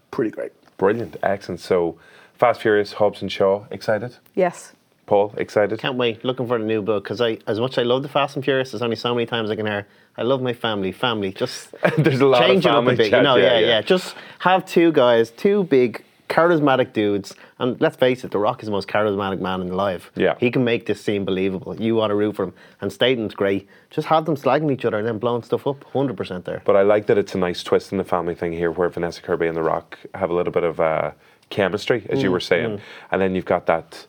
[0.09, 0.51] pretty great.
[0.77, 1.59] Brilliant, excellent.
[1.59, 1.99] So,
[2.33, 4.17] Fast Furious, Hobbs and Shaw, excited?
[4.33, 4.73] Yes.
[5.05, 5.79] Paul, excited?
[5.79, 6.23] Can't wait.
[6.23, 8.43] Looking for the new book because I, as much as I love the Fast and
[8.45, 9.85] Furious, there's only so many times I can hear.
[10.17, 10.91] I love my family.
[10.91, 11.33] Family.
[11.33, 13.09] Just There's a lot of change it up a bit.
[13.09, 13.81] chat, you know, yeah, yeah, yeah.
[13.81, 18.67] Just have two guys, two big charismatic dudes, and let's face it, The Rock is
[18.67, 20.09] the most charismatic man alive.
[20.15, 20.35] Yeah.
[20.39, 21.79] he can make this scene believable.
[21.79, 23.67] You want to root for him, and Statham's great.
[23.91, 25.83] Just have them slagging each other and then blowing stuff up.
[25.91, 26.61] Hundred percent there.
[26.65, 29.21] But I like that it's a nice twist in the family thing here, where Vanessa
[29.21, 31.11] Kirby and The Rock have a little bit of uh,
[31.49, 32.81] chemistry, as you Mm, were saying, mm.
[33.11, 34.07] and then you've got that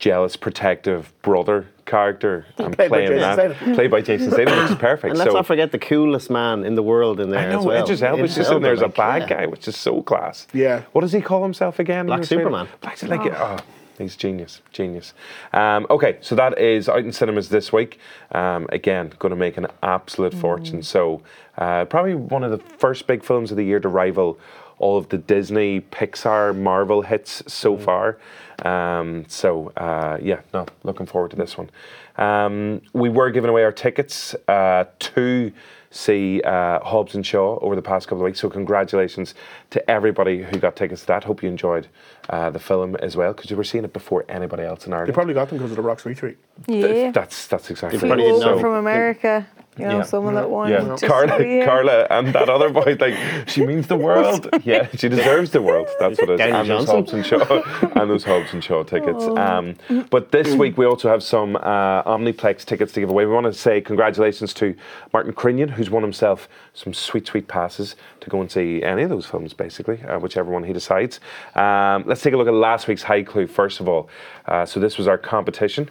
[0.00, 3.74] jealous, protective brother character and Played by playing Jason that, Statham.
[3.74, 5.10] played by Jason Statham, which is perfect.
[5.10, 7.60] And let's so not forget the coolest man in the world in there I know
[7.60, 7.84] as well.
[7.84, 9.28] Idris Elba's just sitting there as a bad yeah.
[9.28, 10.48] guy, which is so class.
[10.52, 10.82] Yeah.
[10.92, 12.06] What does he call himself again?
[12.06, 12.44] Black the trailer?
[12.44, 12.68] Superman.
[12.80, 13.58] Black like oh.
[13.98, 15.12] He's genius, genius.
[15.52, 17.98] Um, okay, so that is out in cinemas this week.
[18.32, 20.82] Um, again, going to make an absolute fortune.
[20.82, 21.20] So,
[21.58, 24.38] uh, probably one of the first big films of the year to rival
[24.80, 28.18] all of the Disney, Pixar, Marvel hits so far.
[28.64, 31.70] Um, so, uh, yeah, no, looking forward to this one.
[32.16, 35.52] Um, we were giving away our tickets uh, to
[35.90, 38.40] see uh, Hobbs and Shaw over the past couple of weeks.
[38.40, 39.34] So congratulations
[39.70, 41.24] to everybody who got tickets to that.
[41.24, 41.88] Hope you enjoyed
[42.28, 45.08] uh, the film as well because you were seeing it before anybody else in Ireland.
[45.08, 46.36] They probably got them because of the Rock's retweet.
[46.66, 47.10] Yeah.
[47.10, 48.40] That's that's exactly They it.
[48.40, 49.46] So- from America.
[49.80, 50.02] You know, Yeah.
[50.02, 50.70] someone that won.
[50.70, 51.64] yeah, just Carla, so, yeah.
[51.64, 53.14] Carla, and that other boy, like
[53.48, 54.48] she means the world.
[54.64, 55.88] Yeah, she deserves the world.
[55.98, 56.38] That's what it is.
[56.38, 56.96] Danny and those Johnson.
[56.96, 59.24] Hobbs and Shaw, and those Hobbs and Shaw tickets.
[59.24, 59.76] Um,
[60.10, 63.26] but this week we also have some uh, Omniplex tickets to give away.
[63.26, 64.74] We want to say congratulations to
[65.12, 69.10] Martin Crinion, who's won himself some sweet, sweet passes to go and see any of
[69.10, 71.20] those films, basically, uh, whichever one he decides.
[71.54, 74.08] Um, let's take a look at last week's high clue first of all.
[74.46, 75.88] Uh, so this was our competition.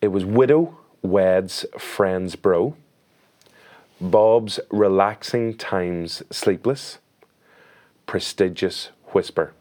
[0.00, 2.74] It was widow weds friends bro.
[4.00, 6.98] Bob's relaxing times sleepless,
[8.06, 9.52] prestigious whisper.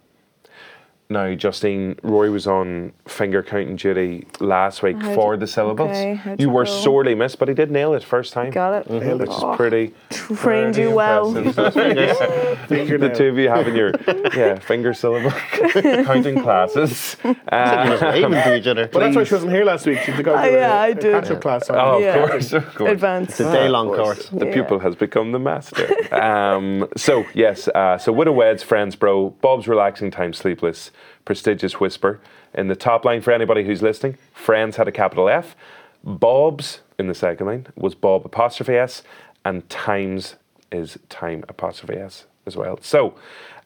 [1.11, 5.89] Now, Justine, Rory was on finger counting duty last week How'd for you- the syllables.
[5.89, 6.69] okay, you you were go?
[6.69, 8.51] sorely missed, but he did nail it first time.
[8.51, 8.87] Got it.
[8.87, 9.51] Mhm, Which Oh.
[9.53, 9.93] is pretty.
[10.11, 11.35] Trained you well.
[11.35, 11.73] impressive.
[12.69, 13.91] the two of you having your
[14.35, 15.31] yeah finger syllable
[16.05, 17.17] counting classes.
[17.23, 18.87] Just Uh, to each other.
[18.93, 19.97] But that's why she wasn't here last week.
[20.01, 21.11] She had to go to Oh, yeah, a, I a did.
[21.23, 21.71] catch-up class.
[21.71, 22.27] on- Oh, of Yeah.
[22.27, 22.91] course, of course.
[22.91, 23.31] Advanced.
[23.31, 24.27] It's a day-long of course.
[24.29, 24.41] course.
[24.41, 24.53] The Yeah.
[24.53, 25.87] pupil has become the master.
[26.13, 29.31] um, so yes, uh, so widow weds, friends, bro.
[29.41, 30.91] Bob's relaxing time, sleepless,
[31.25, 32.19] prestigious whisper.
[32.53, 35.55] In the top line for anybody who's listening, friends had a capital F.
[36.03, 39.03] Bob's in the second line was Bob apostrophe S,
[39.45, 40.35] and times
[40.71, 42.79] is time apostrophe S as well.
[42.81, 43.15] So.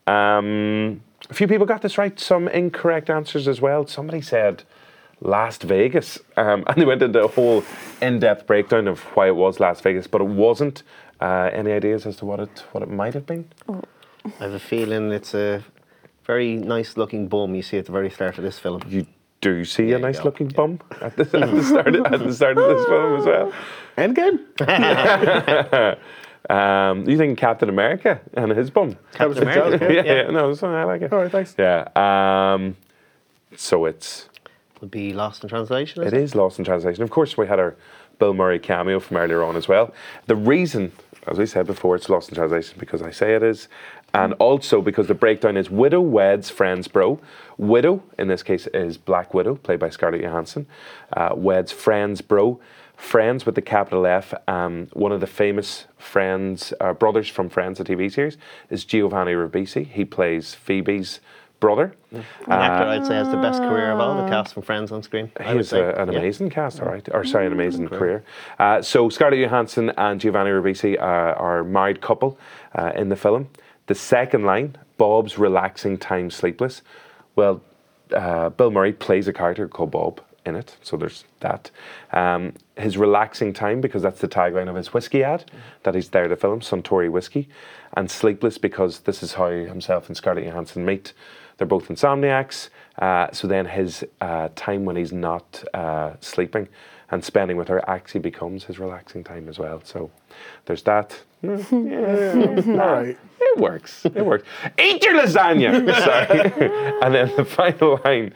[0.05, 2.19] Um, a few people got this right.
[2.19, 3.87] Some incorrect answers as well.
[3.87, 4.63] Somebody said
[5.21, 7.63] Las Vegas, um, and they went into a whole
[8.01, 10.83] in-depth breakdown of why it was Las Vegas, but it wasn't.
[11.21, 13.47] Uh, any ideas as to what it what it might have been?
[13.69, 15.63] I have a feeling it's a
[16.25, 18.81] very nice-looking bum you see at the very start of this film.
[18.87, 19.05] You
[19.41, 20.25] do see There a nice go.
[20.25, 23.25] looking bum at the, at the start of, at the start of this film as
[23.25, 23.53] well.
[23.97, 25.97] Endgame.
[26.49, 28.97] Um, you think Captain America and his bum?
[29.13, 30.13] Captain America, yeah, yeah.
[30.23, 31.13] yeah, no, so I like it.
[31.13, 31.55] All right, thanks.
[31.57, 31.87] Yeah.
[31.95, 32.75] Um,
[33.55, 34.27] so it's
[34.81, 36.03] Would be lost in translation.
[36.03, 36.19] It Is it?
[36.19, 37.01] is lost in translation.
[37.01, 37.77] Of course, we had our
[38.19, 39.93] Bill Murray cameo from earlier on as well.
[40.25, 40.91] The reason,
[41.27, 43.69] as we said before, it's lost in translation because I say it is,
[44.13, 47.19] and also because the breakdown is widow weds friends bro.
[47.57, 50.65] Widow, in this case, is Black Widow, played by Scarlett Johansson.
[51.15, 52.59] Uh, weds friends bro.
[52.95, 54.33] Friends with the capital F.
[54.47, 58.37] Um, one of the famous friends, uh, brothers from Friends, the TV series,
[58.69, 59.85] is Giovanni Ribisi.
[59.85, 61.19] He plays Phoebe's
[61.59, 61.95] brother.
[62.11, 65.01] An actor I'd say has the best career of all the cast from Friends on
[65.03, 65.31] screen.
[65.45, 66.19] He was a, an Yeah.
[66.19, 67.07] amazing cast, all right.
[67.11, 68.23] Or sorry, an amazing career.
[68.59, 72.37] Uh, so Scarlett Johansson and Giovanni Ribisi uh, are a married couple
[72.75, 73.49] uh, in the film.
[73.87, 76.81] The second line, Bob's relaxing time sleepless.
[77.35, 77.61] Well,
[78.13, 81.71] uh, Bill Murray plays a character called Bob in it, so there's that.
[82.11, 85.49] Um, his relaxing time, because that's the tagline of his whiskey ad
[85.83, 87.47] that he's there to film, Suntory whiskey,
[87.95, 91.13] and sleepless because this is how himself and Scarlett Johansson meet.
[91.57, 92.69] They're both insomniacs.
[92.97, 96.67] Uh, so then his uh, time when he's not uh, sleeping
[97.11, 99.81] and spending with her actually becomes his relaxing time as well.
[99.83, 100.11] So
[100.65, 101.19] there's that.
[101.43, 103.17] All right.
[103.55, 104.05] It works.
[104.05, 104.45] It works.
[104.79, 105.71] Eat your lasagna.
[106.05, 106.99] Sorry.
[107.01, 108.33] and then the final line,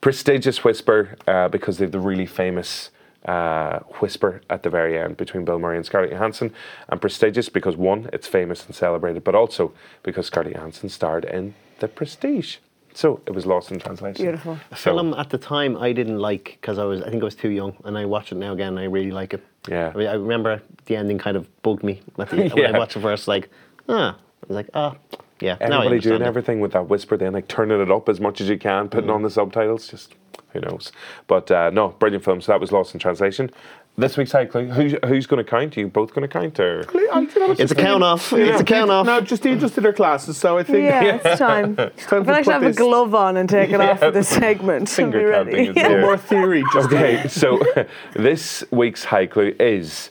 [0.00, 2.90] prestigious whisper, uh, because they have the really famous
[3.24, 6.52] uh, whisper at the very end between Bill Murray and Scarlett Johansson.
[6.88, 11.54] And prestigious because one, it's famous and celebrated, but also because Scarlett Johansson starred in
[11.80, 12.56] The Prestige.
[12.94, 14.24] So it was lost in translation.
[14.24, 14.58] Beautiful.
[14.70, 17.34] A film at the time I didn't like because I was I think I was
[17.34, 18.68] too young, and I watch it now again.
[18.68, 19.44] and I really like it.
[19.68, 19.92] Yeah.
[19.94, 22.78] I, mean, I remember the ending kind of bugged me at the, when I Yeah.
[22.78, 23.28] watched it first.
[23.28, 23.50] Like,
[23.90, 24.16] ah,
[24.48, 24.94] I was like, ah,
[25.40, 25.56] yeah.
[25.60, 26.26] now Everybody doing it.
[26.26, 29.10] everything with that whisper, then like turning it up as much as you can, putting
[29.10, 29.88] on the subtitles.
[29.88, 30.14] Just
[30.52, 30.92] who knows?
[31.26, 32.40] But uh, no, brilliant film.
[32.40, 33.50] So that was lost in translation.
[33.98, 34.66] This week's high clue.
[34.66, 35.74] Who's, who's going to count?
[35.76, 38.30] you both going to count, or It's a count off.
[38.32, 39.06] It's a count off.
[39.06, 41.76] No, Justine just did her classes, so I think Yeah, it's time.
[41.78, 44.10] it's time I'm to gonna put have a glove on and take it off for
[44.10, 44.80] this segment.
[44.80, 45.50] and Finger be ready.
[45.50, 45.88] counting is Yeah.
[45.88, 46.00] there.
[46.02, 46.62] more theory.
[46.74, 47.58] Just Okay, so
[48.14, 50.10] this week's high clue is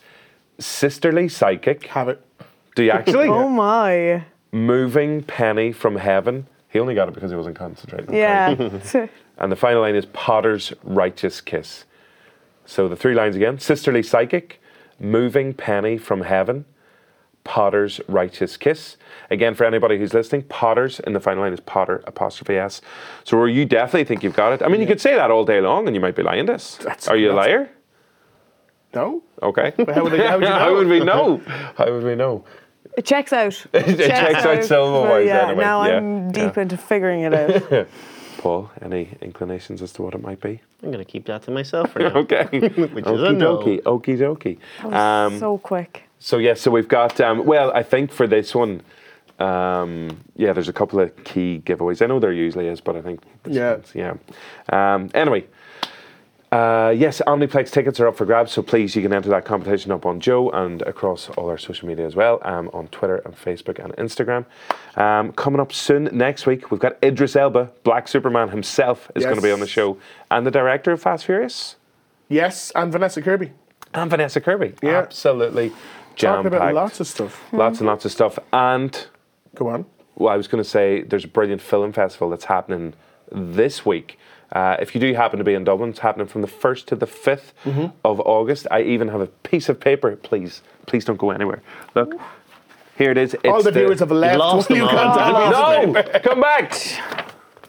[0.59, 1.85] sisterly psychic.
[1.87, 2.21] have it.
[2.75, 3.27] Do you actually?
[3.29, 4.23] Oh my.
[4.51, 6.47] Moving penny from heaven.
[6.69, 8.13] He only got it because he wasn't concentrating.
[8.13, 9.07] Yeah.
[9.37, 11.83] And the final line is Potter's righteous kiss.
[12.65, 14.61] So the three lines again Sisterly psychic,
[14.97, 16.63] moving penny from heaven,
[17.43, 18.95] Potter's righteous kiss.
[19.29, 22.79] Again, for anybody who's listening, Potter's in the final line is Potter apostrophe S.
[23.25, 24.63] So where you definitely think you've got it.
[24.63, 26.53] I mean, you could say that all day long and you might be lying to
[26.53, 26.77] us.
[26.77, 27.69] That's- Are you a liar?
[28.93, 29.21] No.
[29.43, 29.73] Okay.
[29.77, 31.37] how would they- how would you How would we know?
[31.77, 32.45] How would we know?
[32.97, 33.65] It checks out.
[33.73, 36.61] It checks out silver-wise yeah, anyway, Now yeah, I'm deep yeah.
[36.61, 37.87] into figuring it out.
[38.37, 40.61] Paul, any inclinations as to what it might be?
[40.83, 42.15] I'm going to keep that to myself for now.
[42.17, 42.45] okay.
[42.51, 43.57] Which is a Okie no.
[43.57, 43.81] dokie.
[43.83, 44.93] Okie dokie.
[44.93, 46.03] Um, so quick.
[46.19, 47.19] So yes, so we've got.
[47.19, 48.81] Um, well, I think for this one,
[49.39, 52.01] um, yeah, there's a couple of key giveaways.
[52.01, 53.71] I know there usually is, but I think this Yeah.
[53.73, 54.13] one's- yeah.
[54.95, 55.45] Um, anyway,
[56.55, 59.91] uh, yes, Omniplex tickets are up for grabs, so please you can enter that competition
[59.91, 63.35] up on Joe and across all our social media as well, um, on Twitter and
[63.35, 64.45] Facebook and Instagram.
[64.95, 69.35] Um, coming up soon next week, we've got Idris Elba, Black Superman himself, is going
[69.35, 69.97] to be on the show,
[70.31, 71.75] and the director of Fast Furious,
[72.29, 73.51] Yes, and Vanessa Kirby.
[73.93, 74.73] and Vanessa Kirby.
[74.81, 74.99] Yeah.
[74.99, 75.71] Absolutely
[76.17, 77.43] Talking about lots of stuff.
[77.51, 78.39] Lots and lots of stuff.
[78.53, 79.07] And
[79.55, 79.85] Go on.
[80.15, 82.93] well, I was going to say there's a brilliant film festival that's happening
[83.31, 84.17] this week.
[84.51, 86.95] Uh, if you do happen to be in Dublin, it's happening from the 1st to
[86.95, 87.87] the 5th Mm-hmm.
[88.03, 88.67] of August.
[88.71, 90.15] I even have a piece of paper.
[90.15, 91.61] Please, please don't go anywhere.
[91.95, 92.13] Look,
[92.97, 93.33] here it is.
[93.33, 94.37] It's All the viewers have left.
[94.39, 95.15] lost you them all.
[95.15, 95.91] contact me?
[95.93, 96.73] no, come back.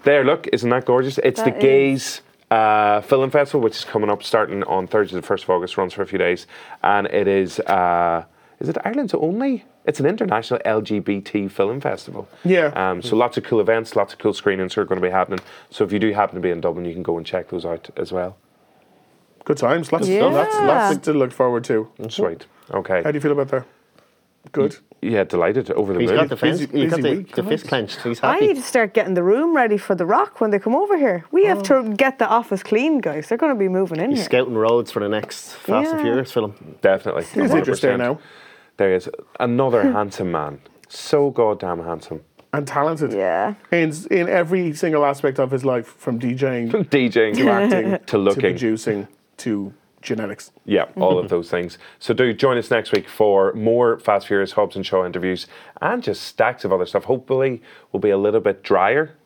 [0.04, 1.18] There, look, isn't that gorgeous?
[1.18, 1.62] It's the That is.
[1.62, 2.20] Gaze
[2.50, 5.92] uh, Film Festival, which is coming up starting on Thursday, the 1st of August, runs
[5.94, 6.46] for a few days.
[6.82, 8.24] And it is, uh,
[8.60, 9.64] is it Ireland's only?
[9.86, 12.28] It's an international LGBT film festival.
[12.44, 12.66] Yeah.
[12.74, 15.40] Um, so lots of cool events, lots of cool screenings are going to be happening.
[15.70, 17.64] So if you do happen to be in Dublin, you can go and check those
[17.64, 18.36] out as well.
[19.44, 19.92] Good times.
[19.92, 20.24] Lots, Yeah.
[20.24, 21.88] of, lots, lots to look forward to.
[22.08, 22.46] Sweet.
[22.72, 23.02] Okay.
[23.04, 23.64] How do you feel about that?
[24.50, 24.76] Good.
[25.02, 25.70] Yeah, delighted.
[25.70, 26.18] Over the He's moon.
[26.18, 26.58] got the fence.
[26.60, 28.00] Busy- He's got the, week, the fist clenched.
[28.02, 28.44] He's happy.
[28.44, 30.96] I need to start getting the room ready for the rock when they come over
[30.96, 31.24] here.
[31.30, 33.28] We have to get the office clean, guys.
[33.28, 34.24] They're going to be moving in He's here.
[34.24, 36.54] scouting roads for the next Fast and Furious film.
[36.80, 37.24] Definitely.
[37.24, 37.98] He's interesting 100%.
[37.98, 38.18] now.
[38.76, 39.08] There is
[39.40, 40.60] another handsome man.
[40.88, 42.22] So goddamn handsome.
[42.52, 43.12] And talented.
[43.12, 43.54] Yeah.
[43.70, 48.06] In, in every single aspect of his life, from DJing DJing to acting to looking,
[48.06, 48.40] to looking.
[48.40, 49.08] producing
[49.38, 50.52] to genetics.
[50.64, 51.76] Yeah, all of those things.
[51.98, 55.46] So do join us next week for more Fast Furious Hobbs and Shaw interviews
[55.82, 57.04] and just stacks of other stuff.
[57.04, 57.60] Hopefully,
[57.92, 59.16] we'll be a little bit drier,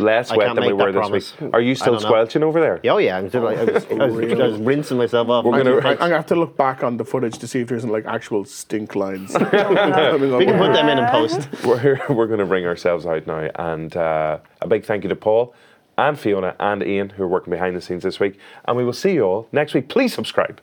[0.00, 1.40] less I wet than we were this promise.
[1.40, 1.50] week.
[1.54, 2.08] Are you still don't know.
[2.08, 2.80] squelching over there?
[2.84, 5.44] Oh yeah, I'm still, I, was, I, was, I was rinsing myself off.
[5.44, 7.76] We're I'm gonna- gonna, have to look back on the footage to see if there
[7.76, 9.32] isn't like actual stink lines.
[9.34, 11.48] we can put them in and post.
[11.64, 13.50] We're, we're going to bring ourselves out now.
[13.56, 15.54] And uh, a big thank you to Paul
[15.98, 18.38] and Fiona and Ian who are working behind the scenes this week.
[18.66, 19.88] And we will see you all next week.
[19.88, 20.60] Please subscribe.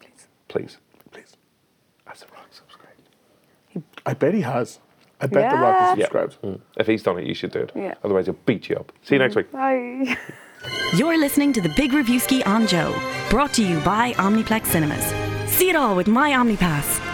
[0.00, 0.26] please.
[0.48, 0.78] Please.
[1.10, 1.36] Please.
[2.06, 3.84] As the Rock subscribe.
[4.04, 4.78] I bet he has.
[5.22, 6.04] I bet The Rock has Yeah.
[6.04, 6.38] subscribed.
[6.42, 6.60] Mm.
[6.76, 7.72] If he's done it, you should do it.
[7.74, 7.94] Yeah.
[8.04, 8.92] Otherwise, he'll beat you up.
[9.02, 9.50] See you next week.
[9.52, 10.16] Bye.
[10.96, 12.94] You're listening to The Big Reviewski on Joe,
[13.30, 15.04] brought to you by Omniplex Cinemas.
[15.50, 17.11] See it all with my OmniPass.